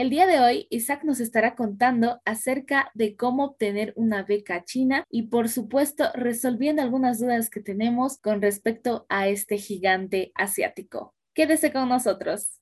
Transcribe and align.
El 0.00 0.08
día 0.08 0.26
de 0.26 0.40
hoy, 0.40 0.66
Isaac 0.70 1.04
nos 1.04 1.20
estará 1.20 1.54
contando 1.54 2.22
acerca 2.24 2.90
de 2.94 3.16
cómo 3.16 3.44
obtener 3.44 3.92
una 3.96 4.22
beca 4.22 4.64
china 4.64 5.04
y, 5.10 5.24
por 5.24 5.50
supuesto, 5.50 6.10
resolviendo 6.14 6.80
algunas 6.80 7.20
dudas 7.20 7.50
que 7.50 7.60
tenemos 7.60 8.16
con 8.16 8.40
respecto 8.40 9.04
a 9.10 9.28
este 9.28 9.58
gigante 9.58 10.32
asiático. 10.34 11.14
Quédese 11.34 11.70
con 11.70 11.90
nosotros. 11.90 12.59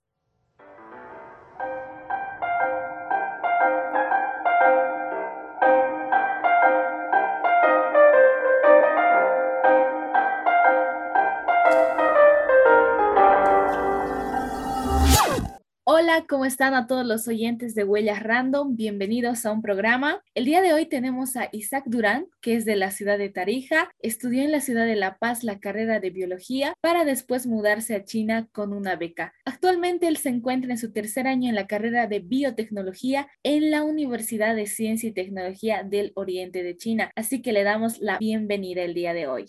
¿Cómo 16.27 16.45
están 16.45 16.75
a 16.75 16.87
todos 16.87 17.07
los 17.07 17.29
oyentes 17.29 17.75
de 17.75 17.85
Huellas 17.85 18.23
Random? 18.23 18.75
Bienvenidos 18.75 19.47
a 19.47 19.53
un 19.53 19.63
programa. 19.63 20.23
El 20.35 20.47
día 20.47 20.63
de 20.63 20.73
hoy 20.73 20.87
tenemos 20.87 21.37
a 21.37 21.49
Isaac 21.53 21.85
Durán, 21.87 22.27
que 22.41 22.57
es 22.57 22.65
de 22.65 22.75
la 22.77 22.91
ciudad 22.91 23.19
de 23.19 23.29
Tarija, 23.29 23.91
estudió 24.01 24.43
en 24.43 24.51
la 24.51 24.61
ciudad 24.61 24.87
de 24.87 24.97
La 24.97 25.19
Paz 25.19 25.45
la 25.45 25.61
carrera 25.61 26.01
de 26.01 26.11
biología 26.11 26.75
para 26.81 27.05
después 27.05 27.47
mudarse 27.47 27.95
a 27.95 28.05
China 28.05 28.49
con 28.53 28.73
una 28.73 28.97
beca. 28.97 29.33
Actualmente 29.45 30.09
él 30.09 30.17
se 30.17 30.31
encuentra 30.31 30.73
en 30.73 30.79
su 30.79 30.93
tercer 30.93 31.29
año 31.29 31.49
en 31.49 31.55
la 31.55 31.67
carrera 31.67 32.07
de 32.09 32.19
biotecnología 32.19 33.29
en 33.45 33.71
la 33.71 33.85
Universidad 33.85 34.57
de 34.57 34.67
Ciencia 34.67 35.11
y 35.11 35.13
Tecnología 35.13 35.85
del 35.85 36.13
Oriente 36.15 36.63
de 36.63 36.77
China, 36.77 37.13
así 37.15 37.43
que 37.43 37.53
le 37.53 37.63
damos 37.63 38.01
la 38.01 38.19
bienvenida 38.19 38.83
el 38.83 38.95
día 38.95 39.13
de 39.13 39.29
hoy. 39.29 39.47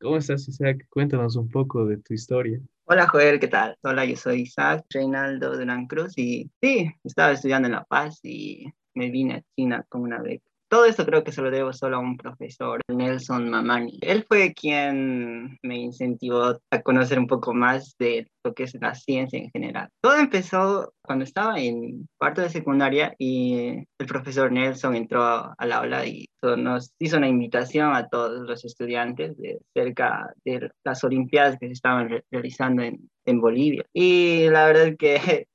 ¿Cómo 0.00 0.16
estás, 0.16 0.48
Isaac? 0.48 0.86
Cuéntanos 0.88 1.36
un 1.36 1.48
poco 1.48 1.84
de 1.84 1.98
tu 1.98 2.14
historia. 2.14 2.60
Hola 2.90 3.06
Joel, 3.06 3.38
¿qué 3.38 3.48
tal? 3.48 3.76
Hola, 3.82 4.06
yo 4.06 4.16
soy 4.16 4.40
Isaac 4.42 4.86
Reinaldo 4.88 5.54
Durán 5.54 5.86
Cruz 5.86 6.16
y 6.16 6.50
sí, 6.62 6.90
estaba 7.04 7.32
estudiando 7.32 7.68
en 7.68 7.72
La 7.72 7.84
Paz 7.84 8.20
y 8.22 8.64
me 8.94 9.10
vine 9.10 9.34
a 9.34 9.42
China 9.54 9.84
con 9.90 10.00
una 10.00 10.22
beca. 10.22 10.47
Todo 10.68 10.84
esto 10.84 11.06
creo 11.06 11.24
que 11.24 11.32
se 11.32 11.40
lo 11.40 11.50
debo 11.50 11.72
solo 11.72 11.96
a 11.96 12.00
un 12.00 12.18
profesor, 12.18 12.80
Nelson 12.88 13.48
Mamani. 13.48 13.98
Él 14.02 14.26
fue 14.28 14.52
quien 14.52 15.58
me 15.62 15.78
incentivó 15.78 16.60
a 16.70 16.82
conocer 16.82 17.18
un 17.18 17.26
poco 17.26 17.54
más 17.54 17.96
de 17.98 18.30
lo 18.44 18.52
que 18.52 18.64
es 18.64 18.76
la 18.80 18.94
ciencia 18.94 19.38
en 19.38 19.50
general. 19.50 19.88
Todo 20.02 20.16
empezó 20.16 20.92
cuando 21.02 21.24
estaba 21.24 21.58
en 21.58 22.06
cuarto 22.18 22.42
de 22.42 22.50
secundaria 22.50 23.14
y 23.18 23.86
el 23.98 24.06
profesor 24.06 24.52
Nelson 24.52 24.94
entró 24.94 25.54
al 25.56 25.72
aula 25.72 26.06
y 26.06 26.26
nos 26.42 26.92
hizo 26.98 27.16
una 27.16 27.28
invitación 27.28 27.94
a 27.94 28.08
todos 28.08 28.46
los 28.46 28.64
estudiantes 28.64 29.36
de 29.38 29.58
cerca 29.74 30.32
de 30.44 30.70
las 30.84 31.02
Olimpiadas 31.02 31.56
que 31.58 31.66
se 31.68 31.72
estaban 31.72 32.10
realizando 32.30 32.82
en, 32.82 33.08
en 33.24 33.40
Bolivia. 33.40 33.84
Y 33.94 34.48
la 34.50 34.66
verdad 34.66 34.96
que 34.98 35.47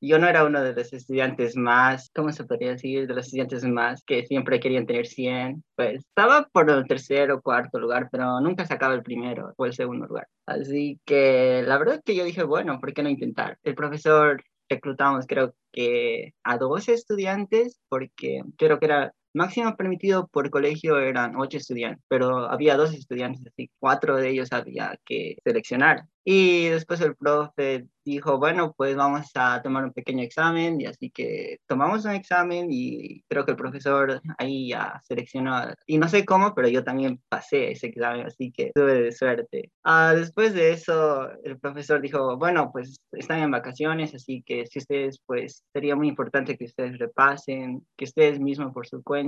yo 0.00 0.18
no 0.18 0.28
era 0.28 0.44
uno 0.44 0.62
de 0.62 0.74
los 0.74 0.92
estudiantes 0.92 1.56
más, 1.56 2.10
¿cómo 2.14 2.32
se 2.32 2.44
podría 2.44 2.70
decir? 2.70 3.06
De 3.06 3.14
los 3.14 3.26
estudiantes 3.26 3.64
más 3.64 4.02
que 4.04 4.26
siempre 4.26 4.60
querían 4.60 4.86
tener 4.86 5.06
100. 5.06 5.62
Pues 5.76 6.00
estaba 6.00 6.48
por 6.52 6.70
el 6.70 6.86
tercer 6.86 7.30
o 7.30 7.42
cuarto 7.42 7.78
lugar, 7.78 8.08
pero 8.10 8.40
nunca 8.40 8.66
sacaba 8.66 8.94
el 8.94 9.02
primero 9.02 9.52
o 9.56 9.66
el 9.66 9.72
segundo 9.72 10.06
lugar. 10.06 10.26
Así 10.46 11.00
que 11.04 11.62
la 11.66 11.78
verdad 11.78 12.00
que 12.04 12.14
yo 12.14 12.24
dije, 12.24 12.42
bueno, 12.42 12.78
¿por 12.80 12.92
qué 12.92 13.02
no 13.02 13.08
intentar? 13.08 13.58
El 13.62 13.74
profesor 13.74 14.42
reclutamos 14.68 15.26
creo 15.26 15.54
que 15.72 16.34
a 16.44 16.58
dos 16.58 16.88
estudiantes 16.88 17.80
porque 17.88 18.42
creo 18.56 18.78
que 18.78 18.86
era 18.86 19.12
máximo 19.38 19.76
permitido 19.76 20.26
por 20.28 20.50
colegio 20.50 20.98
eran 20.98 21.36
ocho 21.36 21.56
estudiantes, 21.56 22.04
pero 22.08 22.50
había 22.50 22.76
dos 22.76 22.92
estudiantes, 22.94 23.46
así 23.46 23.70
cuatro 23.78 24.16
de 24.16 24.30
ellos 24.30 24.52
había 24.52 24.98
que 25.06 25.36
seleccionar. 25.44 26.04
Y 26.30 26.66
después 26.68 27.00
el 27.00 27.16
profe 27.16 27.86
dijo, 28.04 28.38
bueno, 28.38 28.74
pues 28.76 28.94
vamos 28.96 29.30
a 29.34 29.62
tomar 29.62 29.84
un 29.84 29.94
pequeño 29.94 30.22
examen 30.22 30.78
y 30.78 30.84
así 30.84 31.10
que 31.10 31.58
tomamos 31.66 32.04
un 32.04 32.12
examen 32.12 32.66
y 32.70 33.22
creo 33.28 33.46
que 33.46 33.52
el 33.52 33.56
profesor 33.56 34.20
ahí 34.36 34.68
ya 34.68 35.00
seleccionó, 35.04 35.72
y 35.86 35.96
no 35.96 36.06
sé 36.08 36.26
cómo, 36.26 36.54
pero 36.54 36.68
yo 36.68 36.84
también 36.84 37.20
pasé 37.30 37.70
ese 37.70 37.86
examen, 37.86 38.26
así 38.26 38.52
que 38.52 38.72
tuve 38.74 39.02
de 39.02 39.12
suerte. 39.12 39.72
Ah, 39.84 40.12
después 40.14 40.52
de 40.52 40.72
eso, 40.72 41.30
el 41.44 41.58
profesor 41.58 42.02
dijo, 42.02 42.36
bueno, 42.36 42.70
pues 42.72 42.96
están 43.12 43.40
en 43.40 43.50
vacaciones, 43.50 44.14
así 44.14 44.42
que 44.44 44.66
si 44.66 44.80
ustedes, 44.80 45.20
pues 45.24 45.64
sería 45.72 45.96
muy 45.96 46.08
importante 46.08 46.58
que 46.58 46.66
ustedes 46.66 46.98
repasen, 46.98 47.86
que 47.96 48.04
ustedes 48.04 48.38
mismos 48.38 48.72
por 48.74 48.86
su 48.86 49.02
cuenta 49.02 49.27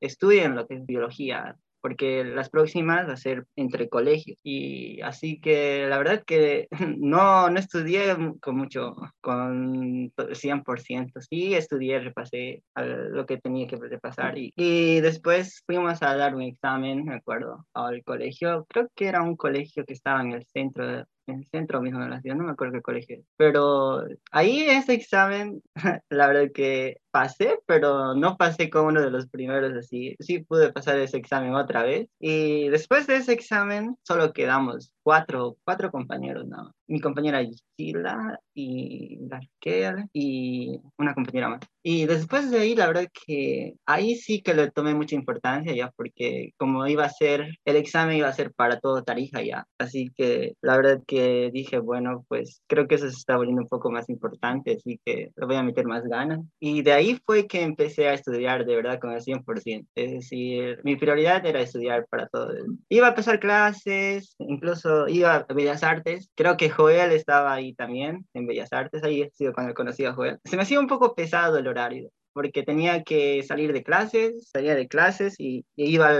estudien 0.00 0.54
lo 0.54 0.66
que 0.66 0.76
es 0.76 0.86
biología, 0.86 1.56
porque 1.80 2.24
las 2.24 2.50
próximas 2.50 3.08
va 3.08 3.12
a 3.12 3.16
ser 3.16 3.46
entre 3.56 3.88
colegios. 3.88 4.38
Y 4.42 5.00
así 5.02 5.40
que 5.40 5.86
la 5.88 5.98
verdad 5.98 6.24
que 6.24 6.68
no, 6.98 7.50
no 7.50 7.58
estudié 7.58 8.16
con 8.40 8.56
mucho, 8.56 8.94
con 9.20 10.12
100%. 10.12 11.20
Sí, 11.20 11.54
estudié, 11.54 12.00
repasé 12.00 12.62
lo 12.76 13.26
que 13.26 13.38
tenía 13.38 13.66
que 13.66 13.76
repasar 13.76 14.38
y, 14.38 14.52
y 14.56 15.00
después 15.00 15.62
fuimos 15.66 16.02
a 16.02 16.16
dar 16.16 16.34
un 16.34 16.42
examen, 16.42 17.04
me 17.04 17.16
acuerdo, 17.16 17.66
al 17.74 18.02
colegio. 18.04 18.66
Creo 18.68 18.88
que 18.94 19.06
era 19.06 19.22
un 19.22 19.36
colegio 19.36 19.84
que 19.84 19.94
estaba 19.94 20.20
en 20.22 20.32
el 20.32 20.44
centro 20.46 21.04
en 21.28 21.40
el 21.40 21.46
centro 21.46 21.80
mismo 21.80 22.00
de 22.00 22.08
la 22.08 22.20
ciudad, 22.20 22.36
no 22.36 22.44
me 22.44 22.52
acuerdo 22.52 22.74
qué 22.74 22.82
colegio. 22.82 23.22
Pero 23.36 24.04
ahí 24.30 24.62
ese 24.62 24.94
examen, 24.94 25.62
la 26.08 26.26
verdad 26.28 26.50
que 26.54 27.00
pasé, 27.10 27.58
pero 27.66 28.14
no 28.14 28.36
pasé 28.36 28.70
como 28.70 28.88
uno 28.88 29.00
de 29.00 29.10
los 29.10 29.28
primeros 29.28 29.76
así. 29.76 30.16
Sí 30.20 30.40
pude 30.40 30.72
pasar 30.72 30.98
ese 30.98 31.16
examen 31.16 31.54
otra 31.54 31.82
vez. 31.82 32.08
Y 32.18 32.68
después 32.68 33.06
de 33.06 33.16
ese 33.16 33.32
examen, 33.32 33.96
solo 34.02 34.32
quedamos 34.32 34.92
cuatro, 35.02 35.56
cuatro 35.64 35.90
compañeros, 35.90 36.46
¿no? 36.46 36.74
Mi 36.88 37.00
compañera 37.00 37.40
Gila 37.76 38.40
y 38.54 39.18
Darkel 39.20 40.08
y 40.12 40.80
una 40.96 41.14
compañera 41.14 41.48
más. 41.48 41.60
Y 41.82 42.06
después 42.06 42.50
de 42.50 42.58
ahí, 42.58 42.74
la 42.74 42.86
verdad 42.86 43.06
que 43.26 43.74
ahí 43.86 44.16
sí 44.16 44.42
que 44.42 44.52
le 44.52 44.70
tomé 44.70 44.94
mucha 44.94 45.14
importancia 45.14 45.74
ya, 45.74 45.90
porque 45.96 46.52
como 46.58 46.86
iba 46.86 47.04
a 47.04 47.10
ser, 47.10 47.46
el 47.64 47.76
examen 47.76 48.16
iba 48.18 48.28
a 48.28 48.32
ser 48.32 48.52
para 48.52 48.80
todo 48.80 49.04
Tarija 49.04 49.42
ya. 49.42 49.66
Así 49.78 50.10
que 50.14 50.54
la 50.60 50.76
verdad 50.76 51.00
que 51.06 51.50
dije, 51.52 51.78
bueno, 51.78 52.24
pues 52.28 52.62
creo 52.66 52.88
que 52.88 52.96
eso 52.96 53.08
se 53.08 53.16
está 53.16 53.36
volviendo 53.36 53.62
un 53.62 53.68
poco 53.68 53.90
más 53.90 54.08
importante, 54.08 54.76
así 54.76 55.00
que 55.04 55.30
le 55.34 55.46
voy 55.46 55.56
a 55.56 55.62
meter 55.62 55.86
más 55.86 56.04
ganas. 56.04 56.40
Y 56.60 56.82
de 56.82 56.92
ahí 56.92 57.18
fue 57.24 57.46
que 57.46 57.62
empecé 57.62 58.08
a 58.08 58.14
estudiar 58.14 58.66
de 58.66 58.76
verdad 58.76 58.98
con 58.98 59.12
el 59.12 59.20
100%. 59.20 59.86
Es 59.94 60.12
decir, 60.12 60.80
mi 60.84 60.96
prioridad 60.96 61.46
era 61.46 61.60
estudiar 61.60 62.06
para 62.10 62.28
todo. 62.28 62.52
Iba 62.88 63.06
a 63.06 63.10
empezar 63.10 63.40
clases, 63.40 64.34
incluso 64.38 65.08
iba 65.08 65.46
a 65.48 65.54
Bellas 65.54 65.82
Artes. 65.82 66.30
Creo 66.34 66.56
que 66.56 66.70
Joel 66.78 67.10
estaba 67.10 67.52
ahí 67.52 67.74
también, 67.74 68.26
en 68.34 68.46
Bellas 68.46 68.72
Artes. 68.72 69.02
Ahí 69.02 69.22
he 69.22 69.30
sido 69.32 69.52
cuando 69.52 69.74
conocí 69.74 70.04
a 70.04 70.14
Joel. 70.14 70.38
Se 70.44 70.56
me 70.56 70.62
hacía 70.62 70.78
un 70.78 70.86
poco 70.86 71.14
pesado 71.16 71.58
el 71.58 71.66
horario 71.66 72.10
porque 72.38 72.62
tenía 72.62 73.02
que 73.02 73.42
salir 73.42 73.72
de 73.72 73.82
clases, 73.82 74.48
salía 74.52 74.76
de 74.76 74.86
clases 74.86 75.34
y, 75.40 75.66
iba 75.74 76.12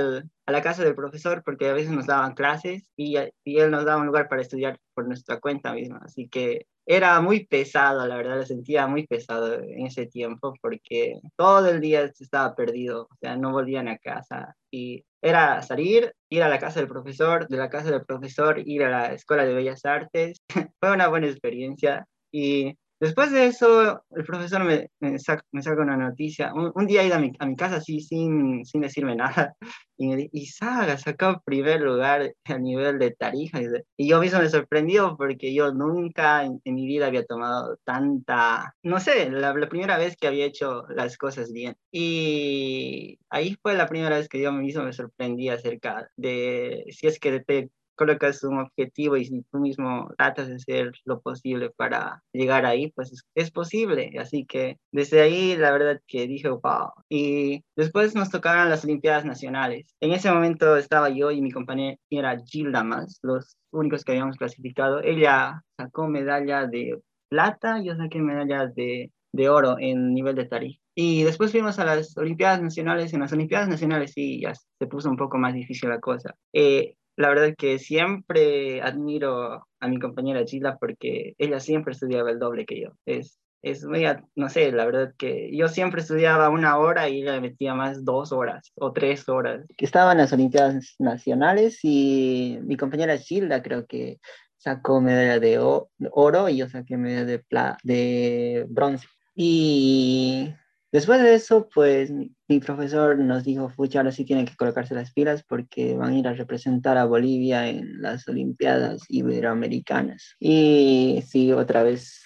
a 0.49 0.53
la 0.53 0.63
casa 0.63 0.83
del 0.83 0.95
profesor 0.95 1.43
porque 1.45 1.69
a 1.69 1.75
veces 1.75 1.91
nos 1.91 2.07
daban 2.07 2.35
clases 2.35 2.91
y, 2.97 3.19
y, 3.45 3.59
él 3.59 3.71
nos 3.71 3.85
daba 3.85 4.01
un 4.01 4.07
lugar 4.07 4.29
para 4.29 4.41
estudiar 4.41 4.79
por 4.95 5.07
nuestra 5.07 5.41
cuenta 5.41 5.75
misma. 5.75 6.01
Así 6.03 6.27
que 6.27 6.65
era 6.87 7.21
muy 7.21 7.45
pesado, 7.47 8.07
la 8.07 8.17
verdad, 8.17 8.39
lo 8.39 8.47
sentía 8.47 8.87
muy 8.87 9.07
pesado 9.07 9.61
en 9.61 9.87
ese 9.87 10.07
tiempo 10.07 10.55
porque 10.63 11.21
todo 11.37 11.69
el 11.69 11.83
día 11.83 12.05
estaba 12.05 12.55
perdido, 12.55 13.09
o 13.11 13.17
sea, 13.21 13.37
no 13.37 13.53
volvían 13.53 13.89
a 13.89 13.99
casa 13.99 14.57
y 14.71 15.05
era 15.21 15.61
salir, 15.61 16.15
ir 16.31 16.43
a 16.43 16.49
la 16.49 16.59
casa 16.59 16.81
del 16.81 16.89
profesor, 16.89 17.47
de 17.47 17.59
la 17.59 17.69
casa 17.69 17.91
del 17.91 18.07
profesor, 18.07 18.59
ir 18.67 18.85
a 18.85 18.91
la 18.91 19.13
Escuela 19.13 19.45
de 19.45 19.53
Bellas 19.53 19.85
Artes. 19.85 20.41
Fue 20.81 20.93
una 20.93 21.09
buena 21.09 21.27
experiencia 21.27 22.07
y 22.33 22.75
Después 23.01 23.31
de 23.31 23.47
eso, 23.47 24.03
el 24.11 24.25
profesor 24.25 24.65
me, 24.65 24.91
me, 25.01 25.19
saca, 25.19 25.43
una 25.79 25.97
noticia. 25.97 26.53
Un, 26.53 26.87
día 26.87 27.03
he 27.03 27.07
ido 27.07 27.17
a 27.17 27.21
mi, 27.21 27.33
a 27.39 27.47
mi, 27.47 27.57
casa 27.57 27.77
así 27.77 28.01
sin, 28.01 28.65
sin 28.65 28.81
decirme 28.81 29.15
nada 29.17 29.57
y 29.99 30.07
me 30.07 30.17
dice, 30.17 30.31
Isaac, 30.33 30.99
sacó 30.99 31.43
primer 31.45 31.81
lugar 31.81 32.33
a 32.45 32.59
nivel 32.59 32.99
de 32.99 33.11
Tarija. 33.11 33.61
Y 33.97 34.09
yo 34.09 34.21
mismo 34.21 34.39
me 34.39 34.49
sorprendió 34.49 35.17
porque 35.17 35.53
yo 35.53 35.73
nunca 35.73 36.45
en, 36.45 36.61
mi 36.65 36.87
vida 36.87 37.07
había 37.07 37.25
tomado 37.25 37.79
tanta, 37.85 38.75
no 38.83 39.01
sé, 39.01 39.29
la, 39.31 39.53
la, 39.53 39.69
primera 39.69 39.99
vez 39.99 40.17
que 40.17 40.29
había 40.29 40.47
hecho 40.47 40.85
las 40.89 41.17
cosas 41.19 41.53
bien. 41.53 41.77
Y 41.91 43.19
ahí 43.29 43.57
fue 43.61 43.75
la 43.75 43.89
primera 43.89 44.17
vez 44.17 44.29
que 44.29 44.41
yo 44.41 44.53
mismo 44.53 44.85
me 44.85 44.93
sorprendí 44.93 45.49
acerca 45.49 46.09
de 46.17 46.85
si 46.91 47.09
es 47.09 47.19
que 47.19 47.41
te 47.41 47.71
colocas 47.99 48.43
un 48.45 48.61
objetivo 48.61 49.17
y 49.17 49.27
si 49.27 49.43
tú 49.51 49.59
mismo 49.59 50.11
tratas 50.17 50.49
de 50.49 50.55
hacer 50.55 50.93
lo 51.05 51.21
posible 51.21 51.71
para 51.71 52.23
llegar 52.33 52.65
ahí, 52.65 52.91
pues 52.93 53.13
es, 53.35 53.51
posible. 53.51 54.13
Así 54.19 54.47
que 54.47 54.79
desde 54.93 55.21
ahí 55.21 55.57
la 55.57 55.73
verdad 55.73 56.01
que 56.07 56.27
dije, 56.27 56.49
wow. 56.49 56.93
Y 57.09 57.65
después 57.77 58.15
nos 58.15 58.31
tocaron 58.31 58.71
las 58.71 58.85
Olimpiadas 58.85 59.25
Nacionales. 59.25 59.95
En 60.01 60.13
ese 60.13 60.31
momento 60.31 60.77
estaba 60.77 61.11
yo 61.11 61.31
y 61.31 61.43
mi 61.43 61.51
compañera 61.51 62.41
Gilda 62.47 62.85
más, 62.85 63.19
los 63.23 63.57
únicos 63.73 64.05
que 64.05 64.13
habíamos 64.13 64.37
clasificado. 64.37 65.03
Ella 65.03 65.65
sacó 65.77 66.09
medalla 66.09 66.67
de 66.67 67.01
plata, 67.29 67.83
yo 67.83 67.97
saqué 67.97 68.21
medalla 68.21 68.67
de, 68.67 69.11
de 69.33 69.49
oro 69.49 69.77
en 69.79 70.15
nivel 70.15 70.37
de 70.37 70.47
tarifa. 70.47 70.81
Y 70.95 71.23
después 71.23 71.53
fuimos 71.53 71.79
a 71.79 71.85
las 71.85 72.17
Olimpiadas 72.17 72.61
Nacionales. 72.61 73.13
En 73.13 73.21
las 73.21 73.33
Olimpiadas 73.33 73.69
Nacionales 73.69 74.13
sí, 74.13 74.41
ya 74.41 74.53
se 74.55 74.87
puso 74.89 75.09
un 75.09 75.17
poco 75.17 75.39
más 75.39 75.55
difícil 75.55 75.89
la 75.89 76.01
cosa. 76.01 76.35
Eh, 76.53 76.97
la 77.19 77.29
verdad 77.31 77.55
que 77.59 77.81
siempre 77.81 78.81
admiro 78.81 79.67
a 79.81 79.89
mi 79.89 79.99
compañera 79.99 80.45
Gila 80.45 80.79
porque 80.79 81.35
ella 81.39 81.59
siempre 81.59 81.93
estudiaba 81.93 82.31
el 82.31 82.39
doble 82.39 82.65
que 82.65 82.81
yo. 82.81 82.93
Es, 83.07 83.41
es 83.61 83.85
muy, 83.85 84.05
no 84.37 84.49
sé, 84.49 84.71
la 84.71 84.87
verdad 84.87 85.13
que 85.19 85.51
yo 85.53 85.67
siempre 85.67 86.01
estudiaba 86.01 86.49
una 86.49 86.79
hora 86.79 87.09
y 87.09 87.23
le 87.23 87.41
metía 87.41 87.75
más 87.75 88.05
dos 88.05 88.31
horas 88.31 88.71
o 88.77 88.93
tres 88.93 89.29
horas. 89.29 89.67
Estaba 89.77 90.13
en 90.13 90.19
las 90.19 90.33
Olimpiadas 90.33 90.95
Nacionales 91.01 91.81
y 91.83 92.61
mi 92.63 92.77
compañera 92.77 93.19
Gilda 93.19 93.65
creo 93.65 93.85
que 93.87 94.21
sacó 94.57 95.01
medalla 95.01 95.41
de 95.41 95.59
oro 95.59 96.49
y 96.49 96.59
yo 96.59 96.69
saqué 96.69 96.97
medalla 96.97 97.25
de, 97.25 97.45
de 97.83 98.65
bronce. 98.69 99.09
Y 99.35 100.55
después 100.93 101.21
de 101.21 101.35
eso, 101.35 101.69
pues 101.73 102.11
mi 102.11 102.61
profesor 102.61 103.19
nos 103.19 103.45
dijo, 103.45 103.69
fucha, 103.71 104.01
ahora 104.01 104.13
sí 104.13 104.25
tienen 104.25 104.47
que 104.47 104.57
colocarse 104.57 104.95
las 104.95 105.13
pilas 105.13 105.45
porque 105.47 105.97
van 105.97 106.13
a 106.13 106.19
ir 106.19 106.29
a 106.29 106.35
representar 106.35 106.97
a 106.97 107.05
Bolivia 107.05 107.69
en 107.69 108.01
las 108.01 108.27
Olimpiadas 108.29 109.03
Iberoamericanas. 109.09 110.35
Y 110.41 111.23
sí, 111.27 111.53
otra 111.53 111.83
vez 111.83 112.23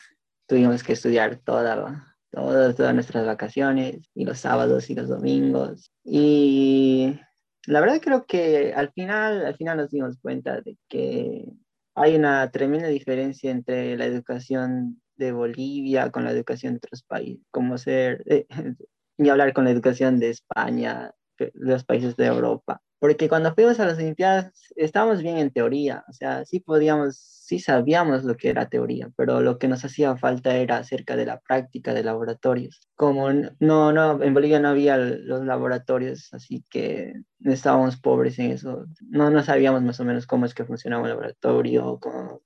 tuvimos 0.47 0.83
que 0.83 0.93
estudiar 0.93 1.37
toda, 1.37 2.17
todas, 2.31 2.77
todas 2.77 2.95
nuestras 2.95 3.27
vacaciones 3.27 4.11
y 4.15 4.25
los 4.25 4.39
sábados 4.39 4.91
y 4.91 4.95
los 4.95 5.09
domingos. 5.09 5.91
Y 6.05 7.19
la 7.67 7.81
verdad 7.81 8.01
creo 8.01 8.27
que 8.27 8.73
al 8.75 8.93
final, 8.93 9.47
al 9.47 9.57
final 9.57 9.77
nos 9.77 9.91
dimos 9.91 10.19
cuenta 10.21 10.61
de 10.61 10.77
que 10.89 11.47
hay 11.95 12.15
una 12.17 12.51
tremenda 12.51 12.89
diferencia 12.89 13.51
entre 13.51 13.97
la 13.97 14.07
educación 14.07 15.02
de 15.23 15.33
Bolivia 15.33 16.11
con 16.11 16.25
la 16.25 16.33
educación 16.33 16.75
de 16.75 16.79
otros 16.79 17.03
países, 17.03 17.45
como 17.51 17.79
ser, 17.79 18.23
eh, 18.27 18.47
ni 19.19 19.29
hablar 19.29 19.53
con 19.53 19.65
la 19.65 19.71
educación 19.71 20.19
de 20.19 20.31
España, 20.31 21.13
los 21.55 21.85
países 21.85 22.17
de 22.17 22.27
Europa. 22.27 22.81
Porque 23.03 23.29
cuando 23.29 23.53
fuimos 23.53 23.81
a 23.81 23.87
las 23.87 23.99
Olimpiadas 23.99 24.53
estábamos 24.77 25.23
bien 25.23 25.37
en 25.39 25.51
teoría, 25.51 26.05
o 26.09 26.13
sea, 26.13 26.45
sí 26.45 26.61
podíamos, 26.61 27.17
sí 27.17 27.59
sabíamos 27.59 28.23
lo 28.23 28.37
que 28.37 28.49
era 28.49 28.69
teoría, 28.69 29.11
pero 29.17 29.41
lo 29.41 29.59
que 29.59 29.67
nos 29.67 29.85
hacía 29.85 30.17
falta 30.17 30.55
era 30.55 30.77
acerca 30.77 31.17
de 31.17 31.27
la 31.27 31.41
práctica 31.41 31.95
de 31.95 32.05
laboratorios. 32.05 32.89
Como 32.95 33.29
no, 33.33 33.93
no, 33.93 34.23
en 34.23 34.35
Bolivia 34.35 34.61
no 34.61 34.69
había 34.69 34.99
los 34.99 35.45
laboratorios, 35.45 36.33
así 36.33 36.65
que 36.71 37.15
estábamos 37.41 37.97
pobres 37.97 38.39
en 38.39 38.53
eso. 38.53 38.87
No, 39.01 39.31
no 39.31 39.43
sabíamos 39.43 39.83
más 39.83 39.99
o 39.99 40.05
menos 40.05 40.29
cómo 40.29 40.47
es 40.47 40.55
que 40.55 40.65
funcionaba 40.65 41.03
el 41.03 41.11
laboratorio, 41.11 41.99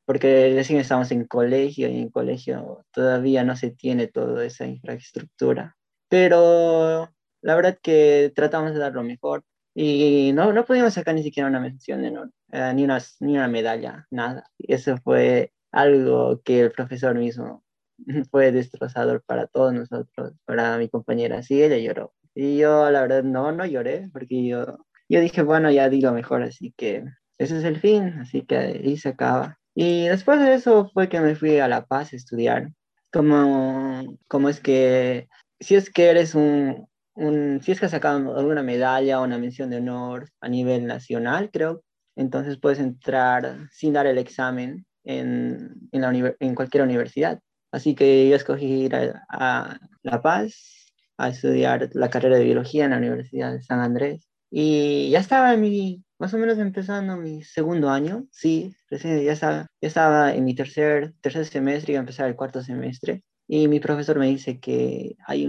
porque 0.07 0.55
recién 0.55 0.81
estábamos 0.81 1.11
en 1.11 1.27
colegio 1.27 1.87
y 1.91 1.99
en 2.01 2.09
colegio 2.09 2.83
todavía 2.93 3.45
no 3.45 3.57
se 3.57 3.73
tiene 3.73 4.07
toda 4.07 4.43
esa 4.43 4.65
infraestructura. 4.67 5.77
Pero 6.09 7.11
la 7.47 7.55
verdad 7.55 7.79
que 7.81 8.33
tratamos 8.35 8.75
de 8.75 8.81
dar 8.81 8.93
lo 8.93 9.05
mejor 9.05 9.45
y 9.73 10.33
no, 10.35 10.53
no 10.53 10.65
pudimos 10.65 10.95
sacar 10.95 11.15
ni 11.15 11.23
siquiera 11.23 11.49
una 11.49 11.61
mención 11.61 12.03
de 12.03 12.09
honor, 12.09 12.33
eh, 12.51 12.73
ni, 12.75 12.83
una, 12.83 12.99
ni 13.21 13.37
una 13.37 13.47
medalla, 13.47 14.05
nada. 14.11 14.51
Y 14.59 14.75
eso 14.75 14.97
fue 15.05 15.53
algo 15.71 16.43
que 16.43 16.59
el 16.63 16.73
profesor 16.73 17.15
mismo 17.15 17.63
fue 18.33 18.51
destrozador 18.51 19.23
para 19.23 19.47
todos 19.47 19.73
nosotros, 19.73 20.33
para 20.45 20.77
mi 20.77 20.89
compañera. 20.89 21.41
Sí, 21.45 21.63
ella 21.63 21.79
lloró. 21.79 22.15
Y 22.35 22.59
yo, 22.59 22.91
la 22.91 23.03
verdad, 23.03 23.23
no, 23.23 23.53
no 23.53 23.65
lloré, 23.65 24.11
porque 24.13 24.45
yo, 24.45 24.79
yo 25.09 25.21
dije, 25.21 25.43
bueno, 25.43 25.71
ya 25.71 25.89
digo 25.89 26.11
mejor, 26.11 26.43
así 26.43 26.75
que 26.77 27.05
ese 27.39 27.59
es 27.59 27.65
el 27.65 27.79
fin, 27.79 28.19
así 28.21 28.43
que 28.43 28.57
ahí 28.57 28.97
se 28.97 29.11
acaba. 29.11 29.61
Y 29.73 30.09
después 30.09 30.41
de 30.41 30.55
eso 30.55 30.91
fue 30.93 31.09
que 31.09 31.21
me 31.21 31.37
fui 31.37 31.61
a 31.61 31.69
La 31.69 31.87
Paz 31.87 32.13
a 32.13 32.17
estudiar. 32.17 32.73
Como, 33.13 34.19
como 34.27 34.49
es 34.49 34.59
que, 34.59 35.29
si 35.61 35.77
es 35.77 35.91
que 35.91 36.11
eres 36.11 36.35
un, 36.35 36.89
si 37.17 37.73
es 37.73 37.81
que 37.81 37.87
has 37.87 37.93
sacado 37.93 38.37
alguna 38.37 38.63
medalla 38.63 39.21
o 39.21 39.25
una 39.25 39.39
mención 39.39 39.71
de 39.71 39.79
honor 39.79 40.29
a 40.41 40.49
nivel 40.49 40.87
nacional, 40.87 41.51
creo, 41.51 41.83
entonces 42.15 42.59
puedes 42.59 42.79
entrar 42.79 43.69
sin 43.73 43.93
dar 43.93 44.07
el 44.07 44.19
examen 44.19 44.87
en, 45.05 45.89
en, 45.93 46.01
la 46.01 46.35
en 46.41 46.55
cualquier 46.55 46.83
universidad. 46.83 47.41
Así 47.73 47.95
que 47.95 48.29
yo 48.29 48.37
escogí 48.37 48.85
ir 48.85 48.95
a, 48.95 49.79
La 50.03 50.23
Paz 50.23 50.93
a 51.19 51.29
estudiar 51.31 51.91
la 51.95 52.11
carrera 52.11 52.37
de 52.39 52.45
biología 52.45 52.85
en 52.85 52.91
la 52.93 52.99
Universidad 52.99 53.53
de 53.53 53.63
San 53.63 53.81
Andrés. 53.81 54.29
Y 54.51 55.11
ya 55.11 55.21
estaba 55.21 55.55
en 55.55 55.61
mi, 55.61 56.05
más 56.19 56.33
o 56.35 56.39
menos 56.39 56.59
empezando 56.59 57.17
mi 57.17 57.43
segundo 57.43 57.91
año, 57.91 58.27
sí, 58.31 58.75
recién 58.89 59.23
ya 59.23 59.33
estaba, 59.33 59.67
ya 59.81 59.89
estaba 59.89 60.35
en 60.35 60.45
mi 60.45 60.55
tercer, 60.55 61.15
tercer 61.21 61.47
semestre 61.47 61.93
y 61.93 61.95
iba 61.95 62.01
a 62.01 62.03
empezar 62.03 62.29
el 62.29 62.37
cuarto 62.37 62.63
semestre. 62.63 63.23
Y 63.49 63.69
mi 63.69 63.81
profesor 63.81 64.19
me 64.19 64.27
dice 64.27 64.59
que 64.59 65.17
hay 65.27 65.47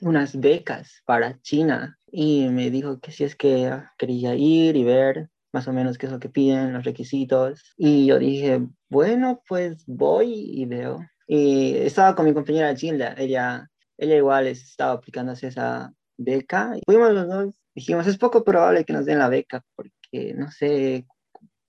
unas 0.00 0.38
becas 0.38 1.02
para 1.06 1.40
China 1.40 1.98
y 2.10 2.48
me 2.48 2.70
dijo 2.70 3.00
que 3.00 3.10
si 3.10 3.24
es 3.24 3.34
que 3.36 3.72
quería 3.96 4.34
ir 4.34 4.76
y 4.76 4.84
ver 4.84 5.30
más 5.52 5.68
o 5.68 5.72
menos 5.72 5.98
qué 5.98 6.06
es 6.06 6.12
lo 6.12 6.18
que 6.18 6.28
piden, 6.28 6.72
los 6.72 6.84
requisitos. 6.84 7.74
Y 7.76 8.06
yo 8.06 8.18
dije, 8.18 8.66
bueno, 8.88 9.42
pues 9.48 9.84
voy 9.86 10.32
y 10.32 10.66
veo. 10.66 11.00
Y 11.26 11.76
estaba 11.76 12.14
con 12.14 12.26
mi 12.26 12.34
compañera 12.34 12.74
Gilda, 12.74 13.14
ella, 13.16 13.70
ella 13.98 14.16
igual 14.16 14.46
estaba 14.46 14.92
aplicándose 14.92 15.48
esa 15.48 15.92
beca. 16.16 16.72
Y 16.76 16.80
fuimos 16.86 17.12
los 17.12 17.28
dos, 17.28 17.54
dijimos, 17.74 18.06
es 18.06 18.18
poco 18.18 18.44
probable 18.44 18.84
que 18.84 18.92
nos 18.92 19.06
den 19.06 19.18
la 19.18 19.28
beca 19.28 19.64
porque 19.76 20.34
no 20.34 20.50
sé 20.50 21.06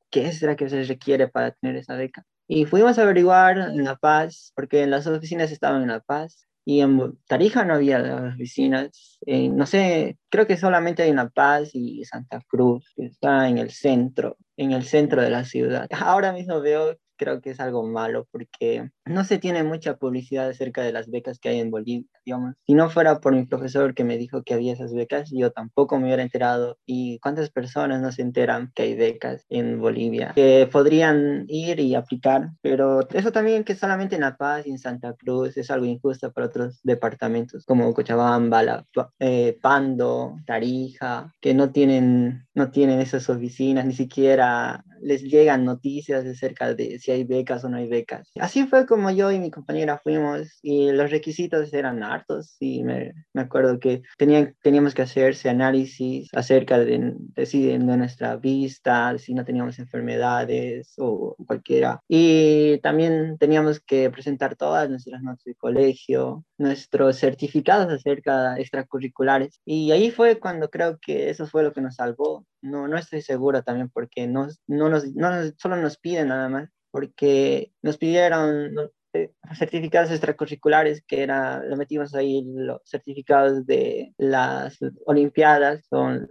qué 0.10 0.32
será 0.32 0.56
que 0.56 0.70
se 0.70 0.84
requiere 0.84 1.28
para 1.28 1.52
tener 1.52 1.76
esa 1.76 1.96
beca. 1.96 2.26
Y 2.48 2.66
fuimos 2.66 2.98
a 2.98 3.04
averiguar 3.04 3.58
en 3.58 3.84
La 3.84 3.96
Paz, 3.96 4.52
porque 4.56 4.86
las 4.88 5.08
oficinas 5.08 5.52
estaban 5.52 5.82
en 5.84 5.90
La 5.90 6.02
Paz 6.02 6.48
y 6.66 6.82
en 6.82 7.18
Tarija 7.28 7.66
no 7.66 7.74
había 7.76 8.00
las 8.00 8.36
oficinas. 8.36 9.20
Eh, 9.26 9.50
no 9.50 9.66
sé, 9.66 10.18
creo 10.30 10.48
que 10.48 10.58
solamente 10.58 11.04
hay 11.04 11.10
en 11.10 11.18
La 11.18 11.30
Paz 11.30 11.72
y 11.74 12.04
Santa 12.06 12.42
Cruz, 12.48 12.92
que 12.96 13.06
está 13.06 13.50
en 13.50 13.58
el 13.58 13.72
centro, 13.72 14.38
en 14.58 14.72
el 14.72 14.84
centro 14.84 15.22
de 15.22 15.30
la 15.30 15.44
ciudad. 15.46 15.88
Ahora 15.92 16.32
mismo 16.32 16.62
veo 16.62 16.98
creo 17.24 17.42
que 17.42 17.52
es 17.52 17.60
algo 17.60 17.84
malo 17.84 18.28
porque 18.32 18.90
no 19.06 19.24
se 19.24 19.38
tiene 19.38 19.64
mucha 19.64 19.96
publicidad 19.96 20.50
acerca 20.50 20.82
de 20.82 20.92
las 20.92 21.10
becas 21.10 21.40
que 21.40 21.50
hay 21.50 21.60
en 21.60 21.72
Bolivia, 21.72 22.10
digamos. 22.26 22.56
Si 22.66 22.74
no 22.74 22.90
fuera 22.90 23.20
por 23.20 23.34
mi 23.34 23.46
profesor 23.46 23.94
que 23.94 24.04
me 24.04 24.18
dijo 24.18 24.44
que 24.44 24.54
había 24.54 24.74
esas 24.74 24.94
becas, 24.94 25.30
yo 25.32 25.52
tampoco 25.52 25.98
me 25.98 26.06
hubiera 26.06 26.24
enterado. 26.24 26.78
¿Y 26.86 27.20
cuántas 27.20 27.50
personas 27.50 28.02
no 28.02 28.12
se 28.12 28.22
enteran 28.22 28.72
que 28.76 28.84
hay 28.84 28.96
becas 28.96 29.46
en 29.50 29.80
Bolivia? 29.80 30.34
Que 30.36 30.68
podrían 30.72 31.46
ir 31.48 31.80
y 31.80 31.96
aplicar, 31.96 32.52
pero 32.62 33.08
eso 33.10 33.32
también 33.32 33.64
que 33.64 33.76
solamente 33.76 34.16
en 34.16 34.22
La 34.22 34.36
Paz 34.36 34.68
y 34.68 34.72
en 34.72 34.80
Santa 34.80 35.14
Cruz 35.14 35.56
es 35.58 35.72
algo 35.72 35.86
injusto 35.86 36.32
para 36.34 36.48
otros 36.48 36.82
departamentos 36.84 37.66
como 37.66 37.94
Cochabamba, 37.94 38.64
la, 38.64 38.86
eh, 39.20 39.58
Pando, 39.62 40.38
Tarija, 40.46 41.34
que 41.40 41.54
no 41.54 41.72
tienen, 41.72 42.46
no 42.54 42.72
tienen 42.72 43.00
esas 43.00 43.30
oficinas, 43.30 43.86
ni 43.86 43.94
siquiera 43.94 44.84
les 45.04 45.24
llegan 45.24 45.66
noticias 45.66 46.26
acerca 46.26 46.74
de 46.74 47.00
si 47.00 47.12
hay 47.12 47.24
becas 47.24 47.64
o 47.64 47.70
no 47.70 47.78
hay 47.78 47.88
becas. 47.88 48.32
Así 48.40 48.66
fue 48.66 48.86
como 48.86 49.12
yo 49.12 49.32
y 49.32 49.40
mi 49.40 49.52
compañera 49.52 50.00
fuimos 50.04 50.60
y 50.62 50.92
los 50.92 51.12
requisitos 51.12 51.74
eran 51.74 52.04
hartos 52.04 52.56
y 52.60 52.84
me, 52.84 53.14
me 53.34 53.42
acuerdo 53.42 53.80
que 53.80 54.04
tenían, 54.18 54.56
teníamos 54.62 54.94
que 54.94 55.04
hacerse 55.04 55.50
análisis 55.50 56.30
acerca 56.34 56.80
de, 56.80 57.14
de, 57.36 57.46
de, 57.46 57.98
nuestra 57.98 58.36
vista, 58.38 59.18
si 59.18 59.34
no 59.34 59.46
teníamos 59.46 59.80
enfermedades 59.80 60.94
o 60.98 61.36
cualquiera. 61.46 62.02
Y 62.08 62.80
también 62.80 63.38
teníamos 63.38 63.80
que 63.80 64.10
presentar 64.10 64.56
todas 64.56 64.90
nuestras 64.90 65.22
notas 65.22 65.44
de 65.44 65.56
colegio, 65.56 66.46
nuestros 66.58 67.18
certificados 67.18 67.92
acerca 67.92 68.58
extracurriculares. 68.58 69.60
Y 69.66 69.92
ahí 69.92 70.12
fue 70.12 70.40
cuando 70.40 70.70
creo 70.70 71.00
que 71.00 71.30
eso 71.30 71.46
fue 71.48 71.64
lo 71.64 71.74
que 71.74 71.82
nos 71.82 71.96
salvó. 71.96 72.46
No, 72.62 72.88
no 72.88 72.98
estoy 72.98 73.22
segura 73.22 73.62
también 73.62 73.90
porque 73.90 74.26
no, 74.26 74.48
no, 74.68 74.90
nos, 74.94 75.14
no 75.16 75.30
solo 75.58 75.78
nos 75.78 75.98
piden 75.98 76.30
nada 76.30 76.50
más, 76.50 76.70
porque 76.92 77.74
nos 77.82 77.98
pidieron 77.98 78.76
eh, 79.16 79.32
certificados 79.56 80.10
extracurriculares, 80.10 81.04
que 81.06 81.22
era, 81.22 81.64
lo 81.64 81.78
metimos 81.78 82.16
ahí, 82.16 82.44
los 82.48 82.82
certificados 82.84 83.64
de 83.68 84.12
las 84.18 84.80
Olimpiadas, 85.06 85.86
son 85.88 86.28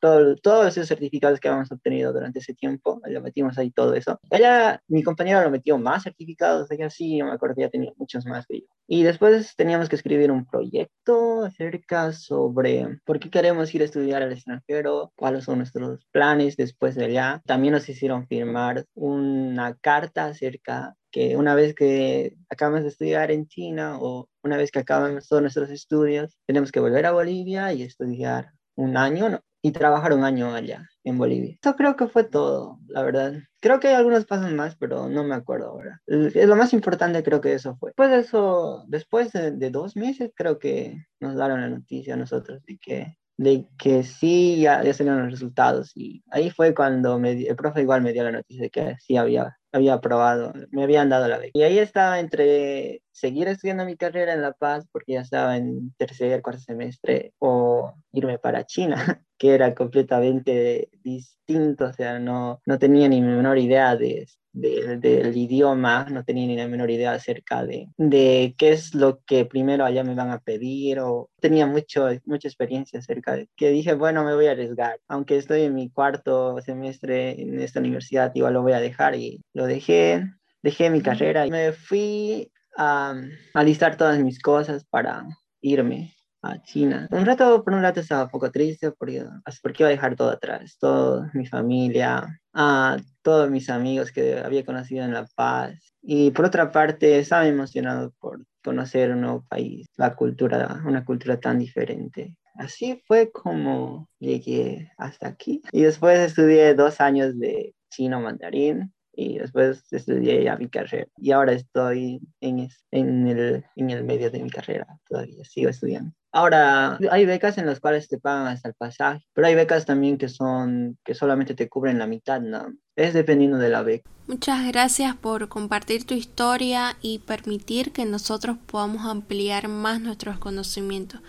todo, 0.00 0.36
todos 0.36 0.66
esos 0.68 0.86
certificados 0.86 1.40
que 1.40 1.48
habíamos 1.48 1.72
obtenido 1.72 2.12
durante 2.12 2.40
ese 2.40 2.52
tiempo, 2.52 3.00
lo 3.06 3.22
metimos 3.22 3.56
ahí 3.56 3.70
todo 3.70 3.94
eso. 3.94 4.20
Ella, 4.30 4.82
mi 4.86 5.02
compañera 5.02 5.44
lo 5.44 5.50
metió 5.50 5.78
más 5.78 6.02
certificados, 6.02 6.70
ella 6.70 6.90
sí, 6.90 7.18
yo 7.18 7.24
me 7.24 7.32
acuerdo 7.32 7.54
que 7.54 7.62
ya 7.62 7.70
tenía 7.70 7.92
muchos 7.96 8.26
más 8.26 8.46
que 8.46 8.60
yo. 8.60 8.66
Y 8.86 9.02
después 9.02 9.56
teníamos 9.56 9.88
que 9.88 9.96
escribir 9.96 10.30
un 10.30 10.44
proyecto 10.44 11.44
acerca 11.44 12.12
sobre 12.12 13.00
por 13.04 13.18
qué 13.18 13.30
queremos 13.30 13.74
ir 13.74 13.82
a 13.82 13.86
estudiar 13.86 14.22
al 14.22 14.32
extranjero, 14.32 15.12
cuáles 15.16 15.44
son 15.44 15.58
nuestros 15.58 16.04
planes 16.12 16.56
después 16.56 16.94
de 16.94 17.06
allá. 17.06 17.42
También 17.46 17.72
nos 17.72 17.88
hicieron 17.88 18.26
firmar 18.26 18.84
una 18.94 19.74
carta 19.76 20.26
acerca 20.26 20.94
que 21.10 21.36
una 21.36 21.54
vez 21.54 21.74
que 21.74 22.36
acabamos 22.50 22.82
de 22.82 22.88
estudiar 22.88 23.30
en 23.30 23.46
China 23.46 23.98
o 24.00 24.28
una 24.42 24.56
vez 24.56 24.70
que 24.70 24.80
acabamos 24.80 25.28
todos 25.28 25.42
nuestros 25.42 25.70
estudios, 25.70 26.36
tenemos 26.46 26.70
que 26.70 26.80
volver 26.80 27.06
a 27.06 27.12
Bolivia 27.12 27.72
y 27.72 27.82
estudiar 27.82 28.50
un 28.74 28.96
año 28.96 29.40
y 29.64 29.72
trabajar 29.72 30.12
un 30.12 30.24
año 30.24 30.54
allá 30.54 30.86
en 31.04 31.16
Bolivia. 31.16 31.56
Eso 31.58 31.74
creo 31.74 31.96
que 31.96 32.06
fue 32.06 32.24
todo, 32.24 32.78
la 32.86 33.02
verdad. 33.02 33.32
Creo 33.60 33.80
que 33.80 33.88
hay 33.88 33.94
algunos 33.94 34.26
pasos 34.26 34.52
más, 34.52 34.76
pero 34.76 35.08
no 35.08 35.24
me 35.24 35.34
acuerdo 35.34 35.70
ahora. 35.70 36.02
Es 36.06 36.46
lo 36.46 36.54
más 36.54 36.74
importante 36.74 37.22
creo 37.22 37.40
que 37.40 37.54
eso 37.54 37.74
fue. 37.78 37.88
Después 37.88 38.10
de 38.10 38.18
eso, 38.18 38.84
después 38.88 39.32
de, 39.32 39.52
de 39.52 39.70
dos 39.70 39.96
meses, 39.96 40.32
creo 40.36 40.58
que 40.58 41.06
nos 41.18 41.34
dieron 41.34 41.62
la 41.62 41.70
noticia 41.70 42.12
a 42.12 42.18
nosotros 42.18 42.62
de 42.66 42.76
que 42.76 43.16
de 43.36 43.66
que 43.78 44.02
sí, 44.02 44.60
ya, 44.60 44.82
ya 44.84 44.92
salieron 44.92 45.22
los 45.22 45.32
resultados. 45.32 45.92
Y 45.94 46.22
ahí 46.30 46.50
fue 46.50 46.74
cuando 46.74 47.18
me, 47.18 47.32
el 47.32 47.56
profe 47.56 47.80
igual 47.80 48.02
me 48.02 48.12
dio 48.12 48.22
la 48.22 48.32
noticia 48.32 48.64
de 48.64 48.70
que 48.70 48.96
sí 49.00 49.16
había, 49.16 49.56
había 49.72 49.94
aprobado, 49.94 50.52
me 50.70 50.82
habían 50.82 51.08
dado 51.08 51.26
la 51.26 51.38
beca. 51.38 51.52
Y 51.54 51.62
ahí 51.62 51.78
estaba 51.78 52.20
entre 52.20 53.02
seguir 53.14 53.46
estudiando 53.48 53.86
mi 53.86 53.96
carrera 53.96 54.34
en 54.34 54.42
La 54.42 54.52
Paz 54.52 54.86
porque 54.90 55.12
ya 55.12 55.20
estaba 55.20 55.56
en 55.56 55.94
tercer, 55.96 56.42
cuarto 56.42 56.60
semestre 56.60 57.32
o 57.38 57.94
irme 58.12 58.38
para 58.38 58.66
China, 58.66 58.96
que 59.38 59.54
era 59.54 59.74
completamente 59.74 60.90
distinto, 61.02 61.86
o 61.86 61.92
sea, 61.92 62.18
no, 62.18 62.60
no 62.66 62.78
tenía 62.78 63.08
ni 63.08 63.20
menor 63.20 63.58
idea 63.58 63.96
de, 63.96 64.26
del 64.52 65.36
idioma, 65.36 66.06
no 66.10 66.24
tenía 66.24 66.46
ni 66.46 66.56
la 66.56 66.66
menor 66.66 66.90
idea 66.90 67.12
acerca 67.12 67.64
de, 67.64 67.88
de 67.96 68.54
qué 68.58 68.72
es 68.72 68.94
lo 68.94 69.20
que 69.24 69.44
primero 69.44 69.84
allá 69.84 70.02
me 70.02 70.14
van 70.14 70.30
a 70.30 70.40
pedir 70.40 70.98
o 71.00 71.30
tenía 71.40 71.66
mucho, 71.66 72.08
mucha 72.24 72.48
experiencia 72.48 72.98
acerca 72.98 73.36
de 73.36 73.48
que 73.56 73.70
dije, 73.70 73.94
bueno, 73.94 74.24
me 74.24 74.34
voy 74.34 74.46
a 74.46 74.52
arriesgar, 74.52 74.98
aunque 75.06 75.36
estoy 75.36 75.62
en 75.62 75.74
mi 75.74 75.88
cuarto 75.88 76.60
semestre 76.62 77.40
en 77.40 77.60
esta 77.60 77.80
universidad, 77.80 78.32
igual 78.34 78.54
lo 78.54 78.62
voy 78.62 78.72
a 78.72 78.80
dejar 78.80 79.14
y 79.14 79.40
lo 79.52 79.66
dejé, 79.66 80.24
dejé 80.62 80.90
mi 80.90 81.00
carrera 81.00 81.46
y 81.46 81.50
me 81.50 81.72
fui 81.72 82.50
a, 82.76 83.14
listar 83.62 83.96
todas 83.96 84.18
mis 84.18 84.40
cosas 84.40 84.84
para 84.84 85.26
irme 85.60 86.14
a 86.42 86.62
China. 86.62 87.08
Un 87.10 87.24
rato, 87.24 87.64
por 87.64 87.72
un 87.72 87.82
rato 87.82 88.00
estaba 88.00 88.24
un 88.24 88.30
poco 88.30 88.50
triste 88.50 88.90
porque, 88.92 89.24
porque 89.62 89.82
iba 89.82 89.88
a 89.88 89.92
dejar 89.92 90.16
todo 90.16 90.30
atrás, 90.30 90.76
toda 90.78 91.30
mi 91.32 91.46
familia, 91.46 92.40
a 92.52 92.98
todos 93.22 93.50
mis 93.50 93.70
amigos 93.70 94.12
que 94.12 94.38
había 94.38 94.64
conocido 94.64 95.04
en 95.04 95.14
La 95.14 95.26
Paz. 95.34 95.94
Y 96.02 96.30
por 96.32 96.44
otra 96.44 96.70
parte, 96.70 97.18
estaba 97.18 97.46
emocionado 97.46 98.12
por 98.20 98.44
conocer 98.62 99.10
un 99.10 99.22
nuevo 99.22 99.44
país, 99.48 99.86
la 99.96 100.14
cultura, 100.14 100.82
una 100.86 101.04
cultura 101.04 101.40
tan 101.40 101.58
diferente. 101.58 102.36
Así 102.56 103.02
fue 103.06 103.32
como 103.32 104.08
llegué 104.18 104.90
hasta 104.96 105.28
aquí. 105.28 105.62
Y 105.72 105.82
después 105.82 106.18
estudié 106.20 106.74
dos 106.74 107.00
años 107.00 107.38
de 107.38 107.74
chino 107.90 108.20
mandarín 108.20 108.92
y 109.16 109.38
después 109.38 109.84
estudié 109.90 110.44
ya 110.44 110.56
mi 110.56 110.68
carrera 110.68 111.06
y 111.16 111.32
ahora 111.32 111.52
estoy 111.52 112.20
en, 112.40 112.68
en, 112.90 113.28
el, 113.28 113.64
en 113.76 113.90
el 113.90 114.04
medio 114.04 114.30
de 114.30 114.40
mi 114.40 114.50
carrera, 114.50 114.86
todavía 115.08 115.44
sigo 115.44 115.70
estudiando. 115.70 116.12
Ahora, 116.32 116.98
hay 117.12 117.26
becas 117.26 117.58
en 117.58 117.66
las 117.66 117.78
cuales 117.78 118.08
te 118.08 118.18
pagan 118.18 118.48
hasta 118.48 118.68
el 118.68 118.74
pasaje, 118.74 119.24
pero 119.34 119.46
hay 119.46 119.54
becas 119.54 119.86
también 119.86 120.18
que 120.18 120.28
son 120.28 120.98
que 121.04 121.14
solamente 121.14 121.54
te 121.54 121.68
cubren 121.68 121.98
la 121.98 122.08
mitad, 122.08 122.40
¿no? 122.40 122.74
Es 122.96 123.14
dependiendo 123.14 123.58
de 123.58 123.68
la 123.68 123.82
beca. 123.82 124.10
Muchas 124.26 124.66
gracias 124.66 125.14
por 125.14 125.48
compartir 125.48 126.04
tu 126.04 126.14
historia 126.14 126.96
y 127.00 127.20
permitir 127.20 127.92
que 127.92 128.04
nosotros 128.04 128.56
podamos 128.66 129.06
ampliar 129.06 129.68
más 129.68 130.00
nuestros 130.00 130.38
conocimientos. 130.38 131.20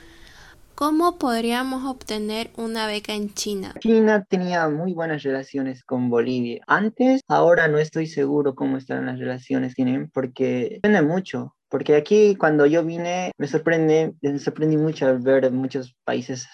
¿Cómo 0.75 1.17
podríamos 1.17 1.85
obtener 1.85 2.49
una 2.57 2.85
beca 2.85 3.13
en 3.13 3.33
China? 3.33 3.73
China 3.79 4.25
tenía 4.27 4.67
muy 4.67 4.93
buenas 4.93 5.23
relaciones 5.23 5.85
con 5.85 6.09
Bolivia. 6.09 6.61
Antes, 6.67 7.21
ahora 7.29 7.69
no 7.69 7.77
estoy 7.77 8.07
seguro 8.07 8.55
cómo 8.55 8.75
están 8.75 9.05
las 9.05 9.17
relaciones 9.17 9.73
tienen 9.73 10.09
porque 10.09 10.69
depende 10.73 11.01
mucho. 11.01 11.55
Porque 11.69 11.95
aquí 11.95 12.35
cuando 12.35 12.65
yo 12.65 12.83
vine 12.83 13.31
me 13.37 13.47
sorprende, 13.47 14.15
me 14.21 14.37
sorprendí 14.37 14.75
mucho 14.75 15.07
al 15.07 15.19
ver 15.19 15.49
muchos 15.49 15.95
países 16.03 16.45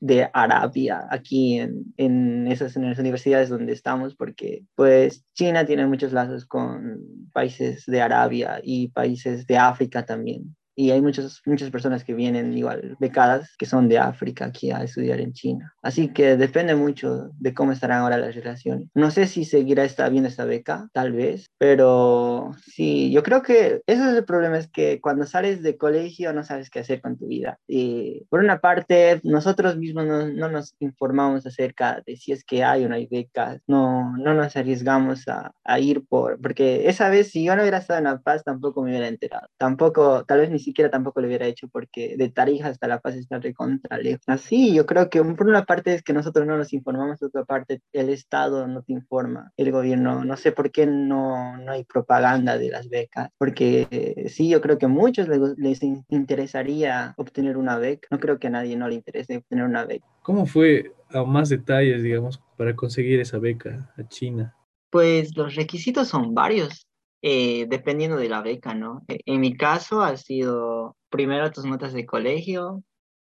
de 0.00 0.28
Arabia 0.34 1.06
aquí 1.10 1.58
en, 1.58 1.94
en, 1.96 2.46
esas, 2.48 2.76
universidades 2.76 3.48
donde 3.48 3.72
estamos, 3.72 4.14
porque 4.14 4.64
pues 4.74 5.24
China 5.32 5.64
tiene 5.64 5.86
muchos 5.86 6.12
lazos 6.12 6.44
con 6.44 7.00
países 7.32 7.84
de 7.86 8.02
Arabia 8.02 8.60
y 8.62 8.88
países 8.88 9.46
de 9.46 9.56
África 9.56 10.04
también 10.04 10.54
y 10.76 10.90
hay 10.90 11.00
muchas, 11.00 11.40
muchas 11.46 11.70
personas 11.70 12.04
que 12.04 12.14
vienen 12.14 12.56
igual 12.56 12.96
becadas 13.00 13.56
que 13.56 13.66
son 13.66 13.88
de 13.88 13.98
África 13.98 14.44
aquí 14.44 14.70
a 14.70 14.84
estudiar 14.84 15.20
en 15.20 15.32
China. 15.32 15.74
Así 15.82 16.08
que 16.08 16.36
depende 16.36 16.74
mucho 16.74 17.30
de 17.38 17.54
cómo 17.54 17.72
estarán 17.72 18.02
ahora 18.02 18.18
las 18.18 18.34
relaciones. 18.34 18.88
No 18.94 19.10
sé 19.10 19.26
si 19.26 19.44
seguirá 19.44 19.84
esta, 19.84 20.08
bien 20.10 20.26
esta 20.26 20.44
beca, 20.44 20.88
tal 20.92 21.12
vez, 21.12 21.46
pero 21.58 22.54
sí, 22.66 23.10
yo 23.10 23.22
creo 23.22 23.42
que 23.42 23.80
ese 23.86 24.10
es 24.10 24.16
el 24.16 24.24
problema, 24.24 24.58
es 24.58 24.68
que 24.68 25.00
cuando 25.00 25.24
sales 25.26 25.62
de 25.62 25.78
colegio 25.78 26.32
no 26.34 26.44
sabes 26.44 26.68
qué 26.68 26.80
hacer 26.80 27.00
con 27.00 27.16
tu 27.16 27.26
vida. 27.26 27.58
Y 27.66 28.24
por 28.28 28.40
una 28.40 28.60
parte, 28.60 29.20
nosotros 29.24 29.78
mismos 29.78 30.06
no, 30.06 30.28
no 30.28 30.50
nos 30.50 30.74
informamos 30.80 31.46
acerca 31.46 32.02
de 32.06 32.16
si 32.16 32.32
es 32.32 32.44
que 32.44 32.62
hay 32.62 32.84
o 32.84 32.88
no 32.88 32.96
hay 32.96 33.06
becas, 33.06 33.62
no, 33.66 34.14
no 34.18 34.34
nos 34.34 34.54
arriesgamos 34.56 35.26
a, 35.28 35.52
a 35.64 35.80
ir 35.80 36.04
por, 36.06 36.38
porque 36.40 36.88
esa 36.88 37.08
vez 37.08 37.30
si 37.30 37.44
yo 37.44 37.56
no 37.56 37.62
hubiera 37.62 37.78
estado 37.78 37.98
en 37.98 38.04
La 38.04 38.18
Paz 38.18 38.44
tampoco 38.44 38.82
me 38.82 38.90
hubiera 38.90 39.08
enterado, 39.08 39.48
tampoco, 39.56 40.24
tal 40.24 40.40
vez 40.40 40.50
ni 40.50 40.58
siquiera 40.66 40.90
tampoco 40.90 41.20
lo 41.20 41.28
hubiera 41.28 41.46
hecho 41.46 41.68
porque 41.68 42.16
de 42.16 42.28
Tarija 42.28 42.68
hasta 42.68 42.88
La 42.88 43.00
Paz 43.00 43.14
está 43.14 43.38
recontra 43.38 43.98
lejos. 43.98 44.22
Así, 44.26 44.74
yo 44.74 44.84
creo 44.84 45.08
que 45.08 45.22
por 45.22 45.46
una 45.46 45.64
parte 45.64 45.94
es 45.94 46.02
que 46.02 46.12
nosotros 46.12 46.46
no 46.46 46.58
nos 46.58 46.72
informamos, 46.72 47.18
por 47.18 47.28
otra 47.28 47.44
parte 47.44 47.80
el 47.92 48.10
Estado 48.10 48.66
no 48.66 48.82
te 48.82 48.92
informa, 48.92 49.52
el 49.56 49.70
gobierno, 49.70 50.24
no 50.24 50.36
sé 50.36 50.52
por 50.52 50.70
qué 50.70 50.86
no, 50.86 51.56
no 51.56 51.72
hay 51.72 51.84
propaganda 51.84 52.58
de 52.58 52.70
las 52.70 52.88
becas, 52.88 53.30
porque 53.38 53.86
eh, 53.90 54.28
sí, 54.28 54.48
yo 54.48 54.60
creo 54.60 54.78
que 54.78 54.86
a 54.86 54.88
muchos 54.88 55.28
les, 55.28 55.56
les 55.56 55.80
interesaría 56.08 57.14
obtener 57.16 57.56
una 57.56 57.78
beca, 57.78 58.08
no 58.10 58.18
creo 58.18 58.38
que 58.38 58.48
a 58.48 58.50
nadie 58.50 58.76
no 58.76 58.88
le 58.88 58.96
interese 58.96 59.36
obtener 59.38 59.64
una 59.64 59.84
beca. 59.84 60.06
¿Cómo 60.22 60.46
fue 60.46 60.92
a 61.10 61.22
más 61.22 61.48
detalles, 61.48 62.02
digamos, 62.02 62.42
para 62.56 62.74
conseguir 62.74 63.20
esa 63.20 63.38
beca 63.38 63.92
a 63.96 64.08
China? 64.08 64.56
Pues 64.90 65.36
los 65.36 65.54
requisitos 65.54 66.08
son 66.08 66.34
varios. 66.34 66.86
Eh, 67.28 67.66
dependiendo 67.68 68.16
de 68.16 68.28
la 68.28 68.40
beca, 68.40 68.72
¿no? 68.72 69.02
E, 69.08 69.18
en 69.26 69.40
mi 69.40 69.56
caso 69.56 70.00
ha 70.00 70.16
sido 70.16 70.96
primero 71.08 71.50
tus 71.50 71.64
notas 71.64 71.92
de 71.92 72.06
colegio, 72.06 72.84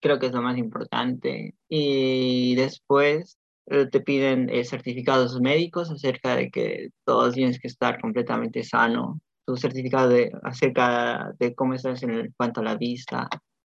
creo 0.01 0.21
que 0.21 0.27
es 0.27 0.33
lo 0.33 0.43
más 0.43 0.57
importante, 0.59 1.57
y 1.69 2.55
después 2.55 3.37
eh, 3.67 3.87
te 3.87 4.01
piden 4.01 4.49
eh, 4.49 4.65
certificados 4.65 5.41
médicos 5.41 5.91
acerca 5.91 6.37
de 6.37 6.53
que 6.53 6.91
todos 7.05 7.35
tienes 7.35 7.59
que 7.59 7.67
estar 7.67 8.01
completamente 8.01 8.63
sano, 8.63 9.21
tu 9.45 9.57
certificado 9.57 10.09
de, 10.11 10.31
acerca 10.45 11.33
de 11.41 11.57
cómo 11.57 11.75
estás 11.75 12.01
en 12.05 12.33
cuanto 12.37 12.61
a 12.61 12.65
la 12.65 12.77
vista. 12.77 13.29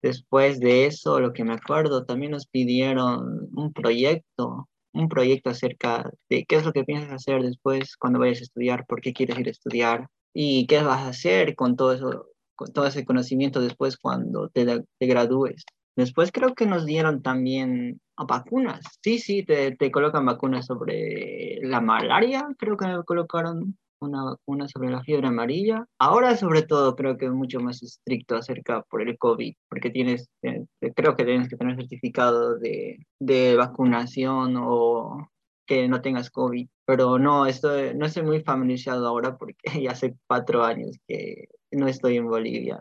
Después 0.03 0.60
de 0.60 0.86
eso, 0.86 1.20
lo 1.20 1.34
que 1.34 1.43
me 1.43 1.53
acuerdo, 1.53 2.05
también 2.05 2.34
nos 2.34 2.46
pidieron 2.46 3.50
un 3.55 3.74
proyecto 3.74 4.70
un 4.94 5.10
proyecto 5.10 5.50
acerca 5.50 6.12
de 6.30 6.46
qué 6.46 6.58
es 6.58 6.66
lo 6.66 6.72
que 6.72 6.84
piensas 6.84 7.12
hacer 7.14 7.42
después 7.42 7.98
cuando 7.98 8.20
vayas 8.20 8.40
a 8.40 8.44
estudiar, 8.44 8.86
por 8.86 9.02
qué 9.02 9.14
quieres 9.14 9.40
ir 9.40 9.48
a 9.48 9.52
estudiar 9.52 10.08
y 10.34 10.68
qué 10.68 10.82
vas 10.84 11.02
a 11.02 11.10
hacer 11.10 11.56
con 11.56 11.76
todo 11.76 11.94
eso, 11.94 12.28
con 12.56 12.72
todo 12.72 12.86
ese 12.88 13.06
conocimiento 13.06 13.60
después 13.60 13.98
cuando 13.98 14.50
te, 14.50 14.66
te 14.66 15.06
gradúes. 15.06 15.66
Después 15.96 16.32
creo 16.32 16.56
que 16.56 16.66
nos 16.66 16.86
dieron 16.86 17.22
también 17.22 18.02
vacunas. 18.18 18.84
Sí, 19.02 19.20
sí, 19.20 19.44
te, 19.44 19.76
te 19.76 19.92
colocan 19.92 20.26
vacunas 20.26 20.66
sobre 20.66 21.60
la 21.62 21.82
malaria, 21.82 22.48
creo 22.58 22.78
que 22.78 22.88
me 22.88 23.04
colocaron 23.04 23.78
una 24.03 24.24
vacuna 24.24 24.67
sobre 24.67 24.89
la 24.89 25.03
fiebre 25.03 25.27
amarilla. 25.27 25.86
Ahora, 26.00 26.36
sobre 26.38 26.63
todo, 26.63 26.95
creo 26.95 27.17
que 27.17 27.25
es 27.25 27.31
mucho 27.31 27.60
más 27.60 27.81
estricto 27.83 28.36
acerca 28.36 28.83
por 28.83 29.01
el 29.01 29.17
COVID, 29.17 29.53
porque 29.69 29.89
tienes, 29.89 30.29
eh, 30.41 30.65
creo 30.95 31.15
que 31.15 31.25
tienes 31.25 31.50
que 31.50 31.57
tener 31.57 31.75
certificado 31.75 32.57
de, 32.60 33.05
de 33.19 33.55
vacunación 33.55 34.55
o 34.57 35.27
que 35.65 35.88
no 35.88 36.01
tengas 36.01 36.29
COVID. 36.29 36.67
Pero 36.86 37.19
no, 37.19 37.45
estoy, 37.45 37.95
no 37.95 38.05
estoy 38.05 38.24
muy 38.24 38.41
familiarizado 38.41 39.07
ahora 39.07 39.38
porque 39.38 39.57
ya 39.83 39.91
hace 39.91 40.15
cuatro 40.27 40.63
años 40.63 40.98
que 41.07 41.48
no 41.72 41.88
estoy 41.88 42.17
en 42.17 42.27
Bolivia. 42.27 42.79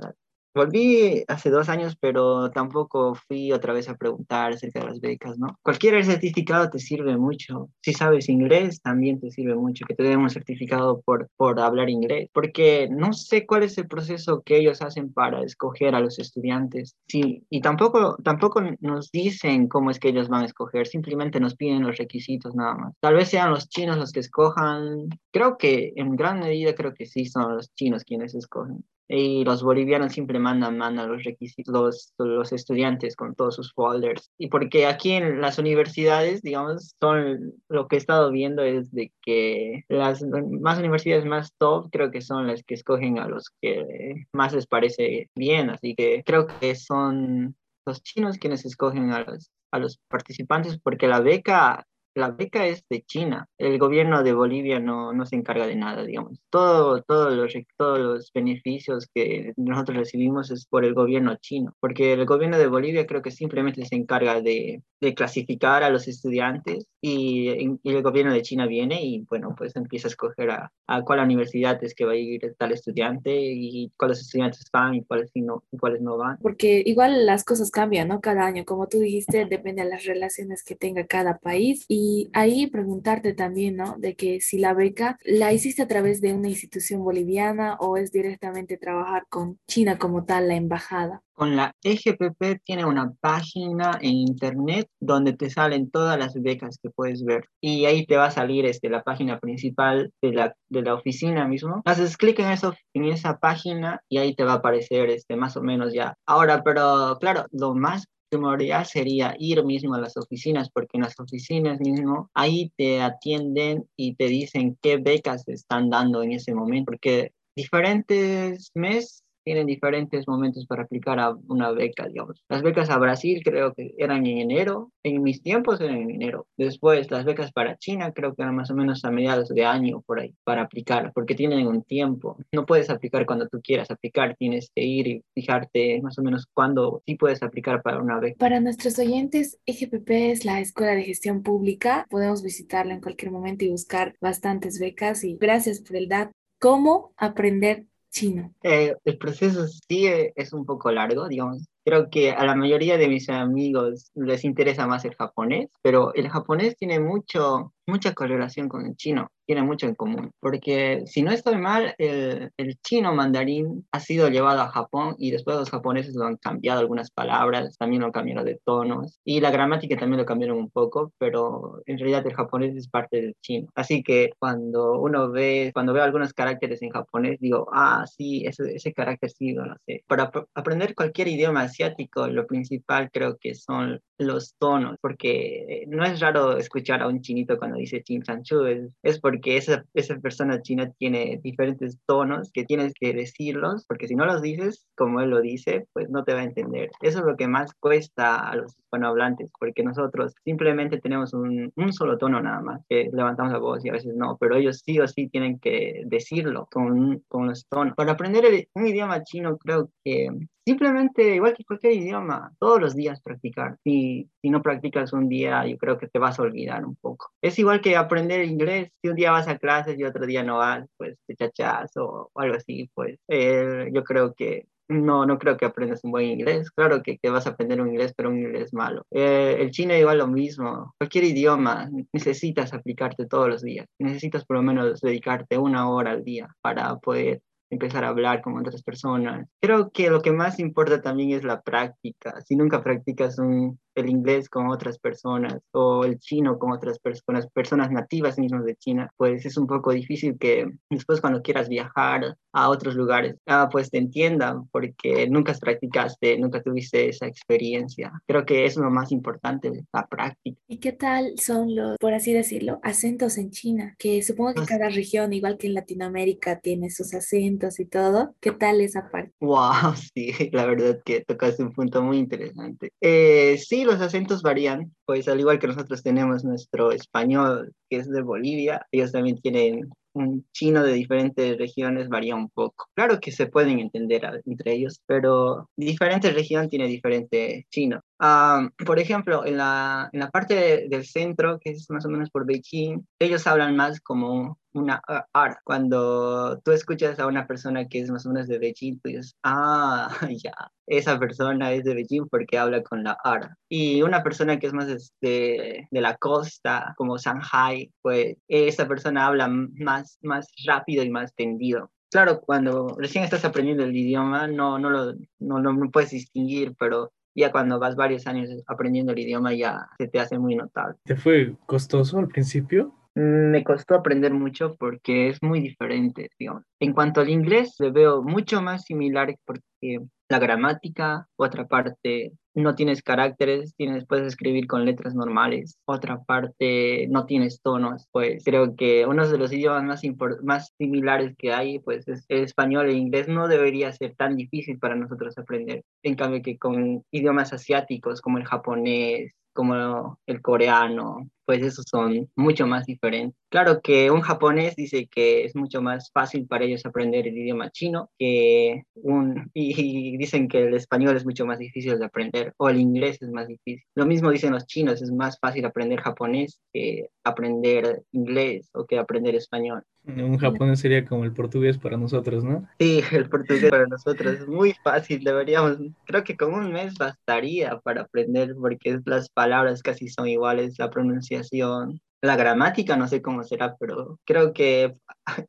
Volví 0.55 1.25
hace 1.29 1.49
dos 1.51 1.69
años, 1.71 1.97
pero 1.99 2.51
tampoco 2.51 3.15
fui 3.15 3.53
otra 3.53 3.73
vez 3.73 3.89
a 3.89 3.97
preguntar 3.97 4.53
acerca 4.53 4.81
de 4.81 4.87
las 4.87 5.01
becas, 5.01 5.39
¿no? 5.39 5.59
Cualquier 5.63 6.05
certificado 6.05 6.69
te 6.69 6.79
sirve 6.79 7.17
mucho. 7.17 7.71
Si 7.81 7.95
sabes 7.95 8.29
inglés, 8.29 8.83
también 8.83 9.19
te 9.19 9.31
sirve 9.31 9.55
mucho 9.55 9.87
que 9.87 9.95
te 9.95 10.03
den 10.03 10.21
un 10.21 10.31
certificado 10.31 11.01
por, 11.01 11.31
por 11.37 11.59
hablar 11.59 11.89
inglés, 11.89 12.29
porque 12.35 12.89
no 12.91 13.15
sé 13.15 13.47
cuál 13.47 13.63
es 13.63 13.79
el 13.79 13.89
proceso 13.89 14.43
que 14.45 14.59
ellos 14.59 14.83
hacen 14.83 15.13
para 15.13 15.43
escoger 15.43 15.95
a 15.95 16.01
los 16.01 16.19
estudiantes. 16.19 16.97
Sí, 17.09 17.45
y 17.49 17.61
tampoco, 17.63 18.17
tampoco 18.23 18.63
nos 18.81 19.11
dicen 19.11 19.69
cómo 19.69 19.91
es 19.91 19.99
que 19.99 20.09
ellos 20.09 20.29
van 20.29 20.43
a 20.43 20.47
escoger, 20.47 20.87
simplemente 20.87 21.41
nos 21.41 21.57
piden 21.57 21.83
los 21.83 21.97
requisitos 21.97 22.55
nada 22.55 22.75
más. 22.75 22.95
Tal 23.01 23.15
vez 23.15 23.29
sean 23.29 23.51
los 23.51 23.69
chinos 23.69 23.97
los 23.97 24.13
que 24.13 24.21
escojan. 24.21 25.09
Creo 25.31 25.57
que 25.57 25.93
en 25.97 26.15
gran 26.17 26.41
medida 26.41 26.75
creo 26.75 26.93
que 26.93 27.07
sí 27.07 27.25
son 27.25 27.57
los 27.57 27.75
chinos 27.75 28.05
quienes 28.05 28.35
escogen 28.35 28.85
y 29.15 29.45
los 29.45 29.63
bolivianos 29.63 30.13
siempre 30.13 30.39
mandan, 30.39 30.79
mandan 30.79 31.13
los 31.13 31.23
requisitos, 31.23 31.75
los, 31.75 32.15
los 32.17 32.53
estudiantes 32.53 33.15
con 33.15 33.35
todos 33.35 33.57
sus 33.57 33.73
folders. 33.75 34.31
Y 34.39 34.49
porque 34.49 34.87
aquí 34.87 35.13
en 35.13 35.41
las 35.43 35.59
universidades, 35.59 36.41
digamos, 36.41 36.95
son 36.99 37.53
lo 37.69 37.89
que 37.89 37.97
he 37.97 37.99
estado 37.99 38.31
viendo 38.31 38.63
es 38.63 38.91
de 38.91 39.13
que 39.21 39.85
las 39.89 40.23
más 40.23 40.79
universidades 40.79 41.27
más 41.27 41.53
top 41.59 41.91
creo 41.93 42.11
que 42.11 42.23
son 42.23 42.47
las 42.47 42.63
que 42.63 42.75
escogen 42.75 43.19
a 43.19 43.29
los 43.29 43.51
que 43.61 44.27
más 44.33 44.55
les 44.55 44.67
parece 44.67 45.29
bien. 45.37 45.69
Así 45.69 45.95
que 45.95 46.23
creo 46.25 46.47
que 46.47 46.75
son 46.75 47.55
los 47.85 48.03
chinos 48.03 48.39
quienes 48.39 48.65
escogen 48.65 49.11
a 49.11 49.25
los, 49.25 49.51
a 49.73 49.79
los 49.79 49.99
participantes 50.09 50.79
porque 50.79 51.07
la 51.07 51.21
beca 51.21 51.87
la 52.15 52.31
beca 52.31 52.67
es 52.67 52.85
de 52.89 53.03
China. 53.03 53.49
El 53.59 53.79
gobierno 53.79 54.23
de 54.23 54.33
Bolivia 54.33 54.81
no, 54.81 55.13
no 55.13 55.27
se 55.27 55.37
encarga 55.37 55.67
de 55.67 55.77
nada, 55.77 56.05
digamos. 56.05 56.39
Todo, 56.51 57.03
todos 57.03 57.33
los, 57.35 57.53
todos 57.77 57.99
los 57.99 58.31
beneficios 58.33 59.09
que 59.15 59.53
nosotros 59.57 59.99
recibimos 59.99 60.51
es 60.51 60.67
por 60.67 60.85
el 60.85 60.95
gobierno 60.95 61.37
chino, 61.37 61.75
porque 61.81 62.13
el 62.13 62.27
gobierno 62.27 62.59
de 62.59 62.67
Bolivia 62.67 63.07
creo 63.07 63.23
que 63.23 63.31
simplemente 63.31 63.85
se 63.87 63.97
encarga 63.97 64.41
de, 64.41 64.83
de 65.01 65.15
clasificar 65.15 65.83
a 65.83 65.91
los 65.91 66.09
estudiantes 66.09 66.87
y, 67.01 67.51
y, 67.83 67.91
el 67.91 68.03
gobierno 68.03 68.33
de 68.33 68.43
China 68.43 68.67
viene 68.67 69.03
y, 69.03 69.27
bueno, 69.29 69.55
pues 69.57 69.75
empieza 69.77 70.09
a 70.09 70.11
escoger 70.11 70.51
a, 70.51 70.73
a 70.87 71.03
cuál 71.03 71.21
universidad 71.21 71.83
es 71.83 71.95
que 71.95 72.05
va 72.05 72.13
a 72.13 72.17
ir 72.17 72.41
tal 72.59 72.73
estudiante 72.73 73.33
y 73.35 73.91
cuáles 73.97 74.21
estudiantes 74.21 74.65
van 74.73 74.95
y 74.95 75.05
cuáles, 75.05 75.31
no, 75.35 75.65
y 75.71 75.79
cuáles 75.79 76.01
no 76.01 76.17
van. 76.17 76.39
Porque 76.39 76.83
igual 76.85 77.27
las 77.27 77.45
cosas 77.45 77.71
cambian, 77.71 78.09
¿no? 78.09 78.21
Cada 78.21 78.45
año, 78.45 78.65
como 78.65 78.89
tú 78.89 78.99
dijiste, 78.99 79.47
depende 79.47 79.83
de 79.83 79.91
las 79.91 80.05
relaciones 80.05 80.63
que 80.65 80.75
tenga 80.75 81.07
cada 81.07 81.39
país 81.39 81.85
y 82.03 82.31
ahí 82.33 82.67
preguntarte 82.67 83.33
también, 83.33 83.77
¿no? 83.77 83.95
De 83.97 84.17
que 84.17 84.41
si 84.41 84.59
la 84.59 84.75
beca 84.75 85.19
la 85.25 85.53
hiciste 85.53 85.83
a 85.83 85.87
través 85.87 86.21
de 86.21 86.35
una 86.35 86.49
institución 86.49 87.05
boliviana 87.05 87.77
o 87.79 87.97
es 87.97 88.11
directamente 88.11 88.77
trabajar 88.77 89.25
con 89.29 89.61
China 89.69 89.99
como 89.99 90.25
tal, 90.25 90.49
la 90.49 90.57
embajada. 90.57 91.23
Con 91.33 91.55
la 91.55 91.77
EGPP 91.81 92.61
tiene 92.65 92.85
una 92.85 93.13
página 93.21 93.99
en 94.01 94.15
internet 94.15 94.89
donde 94.99 95.33
te 95.33 95.49
salen 95.49 95.93
todas 95.93 96.19
las 96.19 96.35
becas 96.35 96.79
que 96.83 96.91
puedes 96.91 97.25
ver 97.25 97.45
y 97.61 97.85
ahí 97.85 98.05
te 98.05 98.17
va 98.17 98.27
a 98.27 98.31
salir 98.33 98.67
este, 98.67 98.91
la 98.91 99.05
página 99.05 99.39
principal 99.39 100.13
de 100.21 100.33
la, 100.33 100.57
de 100.71 100.83
la 100.83 100.95
oficina 100.95 101.47
mismo. 101.47 101.83
Haces 101.85 102.17
clic 102.17 102.41
en, 102.41 102.51
eso, 102.51 102.75
en 102.95 103.05
esa 103.05 103.39
página 103.39 104.03
y 104.09 104.19
ahí 104.19 104.35
te 104.35 104.43
va 104.43 104.55
a 104.55 104.57
aparecer 104.57 105.09
este, 105.09 105.37
más 105.37 105.57
o 105.57 105.63
menos 105.63 105.93
ya. 105.95 106.17
Ahora, 106.27 106.65
pero 106.65 107.17
claro, 107.21 107.47
lo 107.53 107.77
más 107.77 108.07
primordial 108.33 108.87
sería 108.87 109.37
ir 109.39 109.63
mismo 109.63 109.95
a 109.95 110.01
las 110.01 110.17
oficinas, 110.17 110.71
porque 110.71 110.97
en 110.97 111.03
las 111.03 111.21
oficinas 111.21 111.79
mismo 111.81 112.31
ahí 112.33 112.73
te 112.77 113.03
atienden 113.03 113.87
y 113.95 114.15
te 114.15 114.27
dicen 114.27 114.79
qué 114.81 114.97
becas 114.97 115.47
están 115.49 115.91
dando 115.91 116.23
en 116.23 116.33
ese 116.33 116.55
momento, 116.55 116.87
porque 116.87 117.33
diferentes 117.55 118.71
meses 118.75 119.23
tienen 119.45 119.67
diferentes 119.67 120.27
momentos 120.29 120.67
para 120.67 120.83
aplicar 120.83 121.19
a 121.19 121.37
una 121.49 121.71
beca, 121.73 122.07
digamos. 122.07 122.43
Las 122.49 122.63
becas 122.63 122.91
a 122.91 122.99
Brasil 122.99 123.43
creo 123.45 123.75
que 123.75 123.95
eran 123.99 124.27
en 124.27 124.39
enero, 124.39 124.93
en 125.03 125.23
mis 125.23 125.43
tiempos 125.43 125.81
eran 125.81 125.99
en 125.99 126.11
enero. 126.11 126.47
Después 126.57 127.11
las 127.11 127.25
becas 127.25 127.53
para 127.53 127.77
China 127.77 128.13
creo 128.13 128.35
que 128.35 128.43
eran 128.43 128.57
más 128.57 128.71
o 128.71 128.75
menos 128.75 129.05
a 129.05 129.11
mediados 129.11 129.49
de 129.49 129.65
año 129.65 130.03
por 130.03 130.21
ahí 130.21 130.35
para 130.45 130.63
aplicar, 130.63 131.13
porque 131.15 131.35
tienen 131.35 131.67
un 131.67 131.83
tiempo. 131.83 132.37
No 132.53 132.67
puedes 132.67 132.91
aplicar 132.91 133.27
cuando 133.27 133.49
tú 133.49 133.61
quieras 133.63 133.91
aplicar, 133.91 134.37
tienes 134.37 134.71
que 134.75 134.83
ir 134.83 135.07
y 135.07 135.25
fijarte 135.35 136.01
más 136.03 136.19
o 136.19 136.23
menos 136.23 136.47
cuándo 136.53 137.03
sí 137.07 137.17
puedes 137.17 137.43
aplicar 137.43 137.83
para 137.83 138.01
una 138.01 138.19
beca. 138.19 138.37
Para 138.39 138.61
nuestros 138.61 138.99
oyentes, 138.99 139.59
EGPP 139.67 140.11
es 140.11 140.45
la 140.45 140.61
Escuela 140.61 140.93
de 140.93 141.05
Gestión 141.05 141.43
Pública. 141.43 142.07
Podemos 142.11 142.43
visitarla 142.43 142.95
en 142.95 143.01
cualquier 143.01 143.31
momento 143.31 143.65
y 143.65 143.71
buscar 143.71 144.15
bastantes 144.21 144.79
becas 144.79 145.25
y 145.25 145.37
gracias 145.37 145.81
por 145.81 145.97
el 145.97 146.09
dato. 146.09 146.33
¿Cómo 146.59 147.13
aprender 147.17 147.87
chino? 148.13 148.55
Eh, 148.63 148.95
el 149.05 149.19
proceso 149.19 149.67
sí 149.67 150.07
es 150.07 150.53
un 150.53 150.65
poco 150.65 150.93
largo, 150.93 151.27
digamos. 151.27 151.65
Creo 151.85 152.11
que 152.11 152.31
a 152.31 152.45
la 152.45 152.55
mayoría 152.55 152.97
de 152.97 153.09
mis 153.09 153.29
amigos 153.29 154.11
les 154.15 154.45
interesa 154.45 154.87
más 154.87 155.05
el 155.05 155.15
japonés, 155.15 155.69
pero 155.83 156.15
el 156.15 156.29
japonés 156.29 156.77
tiene 156.77 157.01
mucho, 157.01 157.73
mucha 157.87 158.15
correlación 158.15 158.69
con 158.69 158.87
el 158.87 158.97
chino, 158.97 159.31
tiene 159.47 159.63
mucho 159.63 159.87
en 159.87 159.95
común, 159.95 160.31
porque 160.41 161.03
si 161.07 161.23
no 161.23 161.33
estoy 161.33 161.57
mal, 161.57 161.95
el, 161.99 162.51
el, 162.57 162.79
chino 162.81 163.13
mandarín 163.15 163.87
ha 163.91 164.01
sido 164.01 164.29
llevado 164.29 164.61
a 164.61 164.69
Japón 164.69 165.17
y 165.19 165.31
después 165.31 165.57
los 165.57 165.71
japoneses 165.71 166.15
lo 166.15 166.27
han 166.27 166.37
cambiado 166.37 166.81
algunas 166.81 167.11
palabras, 167.11 167.77
también 167.77 168.03
lo 168.03 168.13
cambiaron 168.13 168.45
de 168.45 168.61
tonos 168.65 169.19
y 169.25 169.41
la 169.41 169.51
gramática 169.51 169.97
también 169.97 170.21
lo 170.21 170.27
cambiaron 170.27 170.59
un 170.59 170.71
poco, 170.71 171.13
pero 171.19 171.83
en 171.87 171.99
realidad 171.99 172.27
el 172.27 172.35
japonés 172.35 172.77
es 172.77 172.89
parte 172.89 173.21
del 173.21 173.35
chino. 173.41 173.69
Así 173.75 174.03
que 174.03 174.31
cuando 174.39 175.01
uno 175.01 175.31
ve, 175.31 175.71
cuando 175.75 175.93
veo 175.93 176.05
algunos 176.05 176.33
caracteres 176.33 176.81
en 176.83 176.91
japonés, 176.91 177.41
digo, 177.41 177.69
ah, 177.73 178.05
sí, 178.07 178.45
ese, 178.47 178.75
ese 178.75 178.93
carácter 178.93 179.31
sí, 179.31 179.53
no 179.53 179.67
lo 179.67 179.75
sé. 179.87 180.05
Para 180.07 180.31
aprender 180.55 180.95
cualquier 180.95 181.29
idioma 181.29 181.69
asiático, 181.73 182.29
lo 182.29 182.47
principal 182.47 183.11
creo 183.11 183.37
que 183.39 183.55
son 183.55 184.01
los 184.19 184.55
tonos, 184.59 184.97
porque 185.01 185.85
no 185.89 186.05
es 186.05 186.21
raro 186.21 186.57
escuchar 186.57 187.03
a 187.03 187.09
un 187.09 187.21
chinito 187.21 187.59
cuando 187.59 187.77
dice 187.77 188.03
chin 188.03 188.23
chanchu, 188.23 188.65
es, 188.67 188.93
es 189.03 189.21
porque 189.21 189.57
esa, 189.57 189.85
esa 189.95 190.17
persona 190.19 190.63
china 190.63 190.93
tiene 190.99 191.41
diferentes 191.43 191.99
tonos 192.07 192.51
que 192.53 192.65
tienes 192.65 192.93
que 192.95 193.13
decirlos, 193.13 193.85
porque 193.89 194.07
si 194.07 194.15
no 194.15 194.25
los 194.27 194.43
dices 194.43 194.87
como 194.97 195.21
él 195.21 195.31
lo 195.31 195.41
dice, 195.41 195.87
pues 195.93 196.09
no 196.11 196.25
te 196.25 196.35
va 196.35 196.41
a 196.41 196.45
entender. 196.45 196.91
Eso 197.01 197.21
es 197.21 197.25
lo 197.25 197.37
que 197.37 197.49
más 197.49 197.75
cuesta 197.75 198.49
a 198.49 198.57
los 198.57 198.79
hispanohablantes, 198.79 199.51
porque 199.59 199.83
nosotros 199.83 200.35
simplemente 200.45 201.01
tenemos 201.01 201.33
un, 201.33 201.73
un 201.75 201.93
solo 201.93 202.19
tono 202.19 202.41
nada 202.41 202.61
más, 202.61 202.83
que 202.89 203.11
levantamos 203.13 203.53
la 203.53 203.59
voz 203.59 203.85
y 203.85 203.89
a 203.89 203.93
veces 203.93 204.15
no, 204.15 204.37
pero 204.39 204.57
ellos 204.57 204.83
sí 204.85 205.01
o 205.01 205.09
sí 205.09 205.29
tienen 205.29 205.59
que 205.59 206.03
decirlo 206.07 206.69
con, 206.71 207.21
con 207.29 207.49
los 207.49 207.67
tonos. 207.67 207.95
Para 207.97 208.13
aprender 208.13 208.45
el, 208.45 208.69
un 208.75 208.87
idioma 208.87 209.23
chino 209.25 209.59
creo 209.59 209.91
que 210.05 210.29
Simplemente, 210.65 211.35
igual 211.35 211.55
que 211.57 211.65
cualquier 211.65 211.95
idioma, 211.95 212.53
todos 212.61 212.81
los 212.81 212.95
días 212.95 213.21
practicar. 213.21 213.79
Si, 213.83 214.31
si 214.41 214.51
no 214.51 214.63
practicas 214.63 215.13
un 215.13 215.29
día, 215.29 215.67
yo 215.67 215.77
creo 215.77 215.99
que 215.99 216.07
te 216.07 216.21
vas 216.21 216.39
a 216.39 216.43
olvidar 216.43 216.85
un 216.85 216.95
poco. 216.97 217.33
Es 217.43 217.59
igual 217.59 217.81
que 217.81 217.97
aprender 217.97 218.45
inglés. 218.45 218.91
Si 219.03 219.09
un 219.09 219.17
día 219.17 219.33
vas 219.33 219.49
a 219.49 219.59
clases 219.59 219.99
y 219.99 220.05
otro 220.05 220.25
día 220.25 220.45
no 220.45 220.59
vas, 220.59 220.87
pues 220.97 221.17
te 221.27 221.35
chachas 221.35 221.97
o, 221.97 222.31
algo 222.37 222.57
así, 222.57 222.89
pues 222.95 223.19
eh, 223.29 223.91
yo 223.93 224.05
creo 224.05 224.35
que 224.35 224.67
no, 224.89 225.27
no 225.27 225.39
creo 225.39 225.57
que 225.57 225.65
aprendas 225.65 226.05
un 226.05 226.13
buen 226.13 226.27
inglés. 226.27 226.71
Claro 226.71 227.03
que, 227.03 227.19
que 227.19 227.31
vas 227.31 227.47
a 227.47 227.51
aprender 227.51 227.81
un 227.81 227.89
inglés, 227.89 228.15
pero 228.17 228.29
un 228.31 228.39
inglés 228.39 228.73
malo. 228.73 229.05
Eh, 229.11 229.57
el 229.59 229.71
chino 229.71 229.97
igual 229.97 230.19
lo 230.19 230.29
mismo. 230.29 230.95
Cualquier 230.99 231.25
idioma 231.25 231.91
necesitas 232.13 232.73
aplicarte 232.73 233.27
todos 233.27 233.49
los 233.49 233.63
días. 233.63 233.87
Necesitas 233.99 234.45
por 234.45 234.59
lo 234.59 234.63
menos 234.63 235.01
dedicarte 235.01 235.59
una 235.59 235.91
hora 235.91 236.13
al 236.13 236.25
día 236.25 236.49
para 236.61 236.97
poder 236.97 237.41
empezar 237.73 238.05
a 238.05 238.09
hablar 238.09 238.43
con 238.43 238.57
otras 238.59 238.83
personas. 238.83 239.49
Creo 239.61 239.91
que 239.91 240.11
lo 240.11 240.21
que 240.21 240.31
más 240.31 240.59
importa 240.59 241.01
también 241.01 241.31
es 241.31 241.43
la 241.43 241.63
práctica. 241.63 242.41
Si 242.43 242.55
nunca 242.55 242.83
practicas 242.83 243.39
un, 243.39 243.79
el 243.95 244.11
inglés 244.11 244.49
con 244.49 244.69
otras 244.69 244.99
personas 244.99 245.59
o 245.73 246.05
el 246.05 246.19
chino 246.19 246.59
con 246.59 246.73
otras 246.73 246.99
personas, 246.99 247.49
personas 247.51 247.91
nativas 247.91 248.39
mismas 248.39 248.65
de 248.65 248.77
China, 248.77 249.11
pues 249.17 249.47
es 249.47 249.57
un 249.57 249.67
poco 249.67 249.93
difícil 249.93 250.37
que 250.39 250.71
después 250.91 251.21
cuando 251.21 251.43
quieras 251.43 251.69
viajar 251.69 252.37
a 252.53 252.69
otros 252.69 252.95
lugares, 252.95 253.37
ah, 253.47 253.69
pues 253.73 253.91
te 253.91 253.97
entiendan 253.97 254.69
porque 254.69 255.27
nunca 255.29 255.55
practicaste, 255.59 256.39
nunca 256.39 256.63
tuviste 256.63 257.09
esa 257.09 257.27
experiencia. 257.27 258.13
Creo 258.27 258.45
que 258.45 258.67
es 258.67 258.77
lo 258.77 258.91
más 258.91 259.13
importante, 259.13 259.71
la 259.93 260.07
práctica. 260.07 260.61
¿Y 260.69 260.79
qué 260.79 260.93
tal 260.93 261.39
son 261.39 261.75
los, 261.75 261.97
por 261.99 262.13
así 262.13 262.35
decirlo, 262.35 262.81
acentos 262.83 263.39
en 263.39 263.51
China? 263.51 263.95
Que 263.99 264.23
supongo 264.23 264.55
que 264.55 264.67
cada 264.67 264.91
región, 264.91 265.33
igual 265.33 265.57
que 265.57 265.69
en 265.69 265.75
Latinoamérica, 265.75 266.61
tiene 266.61 266.91
sus 266.91 267.15
acentos 267.15 267.62
y 267.79 267.87
todo. 267.87 268.35
¿Qué 268.41 268.53
tal 268.53 268.81
esa 268.81 269.11
parte? 269.11 269.33
Wow, 269.41 269.95
sí, 270.15 270.33
la 270.53 270.67
verdad 270.67 271.01
que 271.05 271.25
tocaste 271.25 271.63
un 271.63 271.73
punto 271.73 272.03
muy 272.03 272.19
interesante. 272.19 272.91
Eh, 273.01 273.59
sí, 273.59 273.85
los 273.85 274.01
acentos 274.01 274.43
varían, 274.43 274.93
pues 275.05 275.29
al 275.29 275.41
igual 275.41 275.59
que 275.59 275.69
nosotros 275.69 276.03
tenemos 276.03 276.45
nuestro 276.45 276.93
español, 276.93 277.73
que 277.89 277.99
es 277.99 278.09
de 278.09 278.23
Bolivia, 278.23 278.87
ellos 278.91 279.13
también 279.13 279.41
tienen 279.41 279.91
un 280.15 280.45
chino 280.53 280.83
de 280.83 280.93
diferentes 280.93 281.57
regiones 281.59 282.09
varía 282.09 282.35
un 282.35 282.51
poco. 282.51 282.87
Claro 282.95 283.19
que 283.21 283.33
se 283.33 283.47
pueden 283.47 283.79
entender 283.79 284.43
entre 284.45 284.75
ellos, 284.75 285.01
pero 285.07 285.71
diferente 285.77 286.31
región 286.31 286.69
tiene 286.69 286.87
diferente 286.87 287.67
chino. 287.71 288.03
Ah, 288.25 288.69
por 288.87 289.01
ejemplo, 289.01 289.45
en 289.45 289.57
la, 289.57 290.09
en 290.13 290.21
la 290.21 290.31
parte 290.31 290.87
del 290.89 291.05
centro, 291.05 291.59
que 291.59 291.71
es 291.73 291.91
más 291.91 292.07
o 292.07 292.09
menos 292.09 292.31
por 292.31 292.47
Beijing, 292.47 293.05
ellos 293.19 293.49
hablan 293.49 293.75
más 293.75 294.01
como 294.01 294.61
una 294.75 295.03
R. 295.35 295.57
Cuando 295.65 296.61
tú 296.61 296.71
escuchas 296.71 297.19
a 297.19 297.27
una 297.27 297.49
persona 297.49 297.89
que 297.89 297.99
es 298.01 298.11
más 298.13 298.25
o 298.25 298.29
menos 298.31 298.47
de 298.47 298.61
Beijing, 298.61 299.01
tú 299.01 299.09
dices, 299.09 299.35
ah, 299.43 300.09
ya, 300.45 300.55
esa 300.87 301.19
persona 301.19 301.73
es 301.73 301.83
de 301.83 301.95
Beijing 301.95 302.29
porque 302.29 302.59
habla 302.59 302.85
con 302.85 303.03
la 303.03 303.19
R. 303.25 303.49
Y 303.69 304.03
una 304.03 304.23
persona 304.23 304.57
que 304.57 304.69
es 304.69 304.73
más 304.73 304.87
de, 305.21 305.89
de 305.91 306.01
la 306.01 306.17
costa, 306.17 306.95
como 306.97 307.19
Shanghai, 307.19 307.93
pues 308.03 308.37
esa 308.47 308.87
persona 308.87 309.27
habla 309.27 309.49
más, 309.49 310.19
más 310.23 310.47
rápido 310.65 311.03
y 311.03 311.11
más 311.11 311.35
tendido 311.35 311.91
claro, 312.13 312.43
cuando 312.43 312.95
recién 312.99 313.25
estás 313.25 313.45
aprendiendo 313.47 313.85
el 313.85 313.97
idioma, 313.97 314.47
no, 314.47 314.79
no, 314.79 314.91
lo, 314.91 315.15
no, 315.39 315.61
no, 315.61 315.91
puedes 315.91 316.11
distinguir, 316.11 316.75
pero 316.79 317.11
ya 317.35 317.53
cuando 317.53 317.79
vas 317.79 317.97
varios 317.97 318.27
años 318.27 318.51
aprendiendo 318.67 319.13
el 319.13 319.19
idioma 319.19 319.55
ya 319.55 319.89
se 319.99 320.09
te 320.09 320.21
hace 320.21 320.39
muy 320.39 320.57
notable. 320.57 320.97
¿Te 321.05 321.17
fue 321.17 321.55
costoso 321.67 322.19
al 322.19 322.29
principio? 322.29 322.95
Me 323.15 323.63
costó 323.63 323.95
aprender 323.95 324.33
mucho 324.33 324.75
porque 324.77 325.29
es 325.29 325.43
muy 325.43 325.61
diferente, 325.61 326.31
digamos. 326.39 326.63
En 326.81 326.95
cuanto 326.95 327.21
al 327.21 327.29
inglés, 327.29 327.75
le 327.79 327.91
veo 327.91 328.23
mucho 328.23 328.63
más 328.63 328.85
similar 328.85 329.35
porque 329.45 330.01
la 330.33 330.39
gramática, 330.39 331.29
otra 331.37 331.69
parte 331.69 332.33
no 332.55 332.75
tienes 332.75 333.03
caracteres, 333.03 333.75
tienes, 333.77 334.07
puedes 334.07 334.27
escribir 334.27 334.67
con 334.67 334.85
letras 334.85 335.15
normales, 335.15 335.79
otra 335.85 336.23
parte 336.25 337.07
no 337.09 337.27
tienes 337.27 337.61
tonos, 337.63 338.09
pues 338.13 338.43
creo 338.45 338.75
que 338.75 339.07
uno 339.07 339.29
de 339.29 339.39
los 339.39 339.53
idiomas 339.53 339.85
más, 339.85 340.03
más 340.43 340.73
similares 340.79 341.35
que 341.37 341.53
hay, 341.53 341.79
pues 341.81 342.09
es 342.09 342.25
el 342.29 342.45
español 342.45 342.89
e 342.89 342.95
inglés, 342.95 343.29
no 343.29 343.47
debería 343.47 343.93
ser 343.93 344.15
tan 344.17 344.37
difícil 344.37 344.79
para 344.79 344.97
nosotros 344.97 345.37
aprender, 345.39 345.85
en 346.03 346.15
cambio 346.15 346.43
que 346.43 346.59
con 346.59 347.05
idiomas 347.11 347.53
asiáticos 347.53 348.21
como 348.23 348.39
el 348.39 348.45
japonés, 348.45 349.35
como 349.53 350.19
el 350.27 350.41
coreano, 350.41 351.29
pues 351.45 351.63
esos 351.63 351.85
son 351.91 352.31
mucho 352.37 352.67
más 352.67 352.87
diferentes. 352.87 353.37
Claro 353.51 353.81
que 353.83 354.11
un 354.11 354.21
japonés 354.21 354.77
dice 354.77 355.07
que 355.07 355.45
es 355.45 355.55
mucho 355.55 355.83
más 355.83 356.11
fácil 356.13 356.47
para 356.47 356.65
ellos 356.65 356.87
aprender 356.87 357.27
el 357.27 357.37
idioma 357.37 357.71
chino 357.71 358.11
que 358.19 358.85
un 358.95 359.51
y, 359.55 360.17
dicen 360.23 360.47
que 360.47 360.69
el 360.69 360.75
español 360.75 361.17
es 361.17 361.25
mucho 361.25 361.45
más 361.45 361.59
difícil 361.59 361.99
de 361.99 362.05
aprender 362.05 362.55
o 362.57 362.69
el 362.69 362.79
inglés 362.79 363.21
es 363.21 363.31
más 363.31 363.49
difícil. 363.49 363.83
Lo 363.97 364.07
mismo 364.07 364.31
dicen 364.31 364.53
los 364.53 364.67
chinos, 364.67 365.03
es 365.03 365.11
más 365.11 365.37
fácil 365.41 365.65
aprender 365.65 366.01
japonés 366.01 366.61
que 366.73 367.09
aprender 367.25 368.03
inglés 368.13 368.71
o 368.73 368.87
que 368.87 368.99
aprender 368.99 369.35
español. 369.35 369.83
Un 370.05 370.39
japonés 370.39 370.79
sería 370.79 371.05
como 371.05 371.25
el 371.25 371.33
portugués 371.33 371.77
para 371.77 371.97
nosotros, 371.97 372.45
¿no? 372.45 372.69
Sí, 372.79 373.03
el 373.13 373.29
portugués 373.29 373.69
para 373.71 373.87
nosotros 373.87 374.35
es 374.35 374.47
muy 374.47 374.75
fácil, 374.85 375.25
deberíamos, 375.25 375.79
creo 376.07 376.23
que 376.23 376.37
con 376.37 376.55
un 376.55 376.73
mes 376.73 376.95
bastaría 376.95 377.79
para 377.81 378.03
aprender 378.03 378.55
porque 378.61 379.01
las 379.05 379.29
palabras 379.29 379.83
casi 379.83 380.09
son 380.09 380.29
iguales, 380.29 380.79
la 380.79 380.91
pronunciación, 380.91 382.01
la 382.21 382.37
gramática, 382.37 382.97
no 382.97 383.09
sé 383.09 383.21
cómo 383.21 383.43
será, 383.43 383.77
pero 383.77 384.21
creo 384.25 384.53
que 384.53 384.95